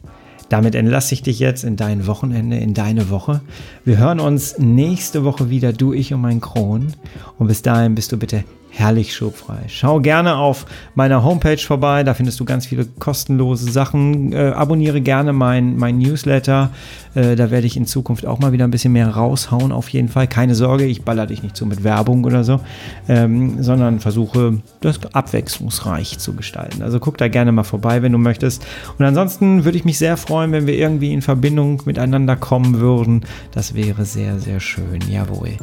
Damit 0.51 0.75
entlasse 0.75 1.15
ich 1.15 1.23
dich 1.23 1.39
jetzt 1.39 1.63
in 1.63 1.77
dein 1.77 2.07
Wochenende, 2.09 2.59
in 2.59 2.75
deine 2.75 3.09
Woche. 3.09 3.41
Wir 3.85 3.99
hören 3.99 4.19
uns 4.19 4.59
nächste 4.59 5.25
Woche 5.25 5.49
wieder, 5.49 5.73
du, 5.73 5.93
ich 5.93 6.13
und 6.13 6.21
mein 6.21 6.41
Kron. 6.41 6.93
Und 7.39 7.47
bis 7.47 7.63
dahin 7.63 7.95
bist 7.95 8.11
du 8.11 8.19
bitte 8.19 8.45
herrlich 8.71 9.15
schubfrei. 9.15 9.65
Schau 9.69 10.01
gerne 10.01 10.37
auf 10.37 10.67
meiner 10.95 11.25
Homepage 11.25 11.59
vorbei, 11.59 12.05
da 12.05 12.15
findest 12.15 12.41
du 12.41 12.45
ganz 12.45 12.67
viele 12.67 12.87
kostenlose 12.87 13.71
Sachen. 13.71 14.33
Äh, 14.33 14.53
abonniere 14.55 15.01
gerne 15.01 15.33
mein, 15.33 15.77
mein 15.77 15.99
Newsletter, 15.99 16.71
äh, 17.15 17.37
da 17.37 17.51
werde 17.51 17.67
ich 17.67 17.77
in 17.77 17.87
Zukunft 17.87 18.27
auch 18.27 18.39
mal 18.39 18.53
wieder 18.53 18.65
ein 18.65 18.71
bisschen 18.71 18.93
mehr 18.93 19.09
raushauen, 19.09 19.73
auf 19.73 19.89
jeden 19.89 20.09
Fall. 20.09 20.27
Keine 20.29 20.55
Sorge, 20.55 20.85
ich 20.85 21.03
baller 21.03 21.27
dich 21.27 21.43
nicht 21.43 21.57
so 21.57 21.67
mit 21.67 21.85
Werbung 21.85 22.25
oder 22.25 22.45
so, 22.45 22.61
ähm, 23.09 23.63
sondern 23.63 24.01
versuche 24.01 24.61
das 24.81 25.01
abwechslungsreich 25.13 26.19
zu 26.19 26.35
gestalten. 26.35 26.83
Also 26.83 27.01
guck 27.01 27.19
da 27.19 27.29
gerne 27.29 27.53
mal 27.53 27.65
vorbei, 27.65 28.03
wenn 28.03 28.13
du 28.13 28.19
möchtest. 28.19 28.65
Und 28.99 29.05
ansonsten 29.05 29.65
würde 29.65 29.79
ich 29.79 29.85
mich 29.85 29.99
sehr 29.99 30.17
freuen, 30.17 30.53
wenn 30.53 30.67
wir 30.67 30.75
irgendwie 30.75 31.13
in 31.13 31.23
Verbindung 31.23 31.83
miteinander 31.85 32.37
kommen 32.37 32.79
würden. 32.79 33.23
Das 33.53 33.75
wäre 33.75 34.05
sehr, 34.05 34.39
sehr 34.39 34.61
schön. 34.61 35.01
Jawohl. 35.09 35.57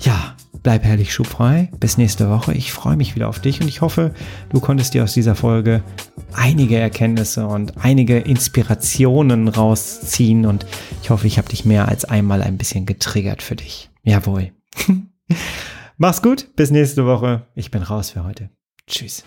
Ja, 0.00 0.34
bleib 0.66 0.82
herrlich 0.82 1.14
schubfrei. 1.14 1.70
Bis 1.78 1.96
nächste 1.96 2.28
Woche. 2.28 2.52
Ich 2.52 2.72
freue 2.72 2.96
mich 2.96 3.14
wieder 3.14 3.28
auf 3.28 3.38
dich 3.38 3.60
und 3.60 3.68
ich 3.68 3.82
hoffe, 3.82 4.12
du 4.48 4.58
konntest 4.58 4.94
dir 4.94 5.04
aus 5.04 5.14
dieser 5.14 5.36
Folge 5.36 5.84
einige 6.32 6.76
Erkenntnisse 6.76 7.46
und 7.46 7.74
einige 7.84 8.18
Inspirationen 8.18 9.46
rausziehen 9.46 10.44
und 10.44 10.66
ich 11.04 11.10
hoffe, 11.10 11.28
ich 11.28 11.38
habe 11.38 11.48
dich 11.48 11.64
mehr 11.66 11.86
als 11.86 12.04
einmal 12.04 12.42
ein 12.42 12.58
bisschen 12.58 12.84
getriggert 12.84 13.42
für 13.42 13.54
dich. 13.54 13.90
Jawohl. 14.02 14.50
Mach's 15.98 16.20
gut, 16.20 16.48
bis 16.56 16.72
nächste 16.72 17.06
Woche. 17.06 17.46
Ich 17.54 17.70
bin 17.70 17.84
raus 17.84 18.10
für 18.10 18.24
heute. 18.24 18.50
Tschüss. 18.88 19.22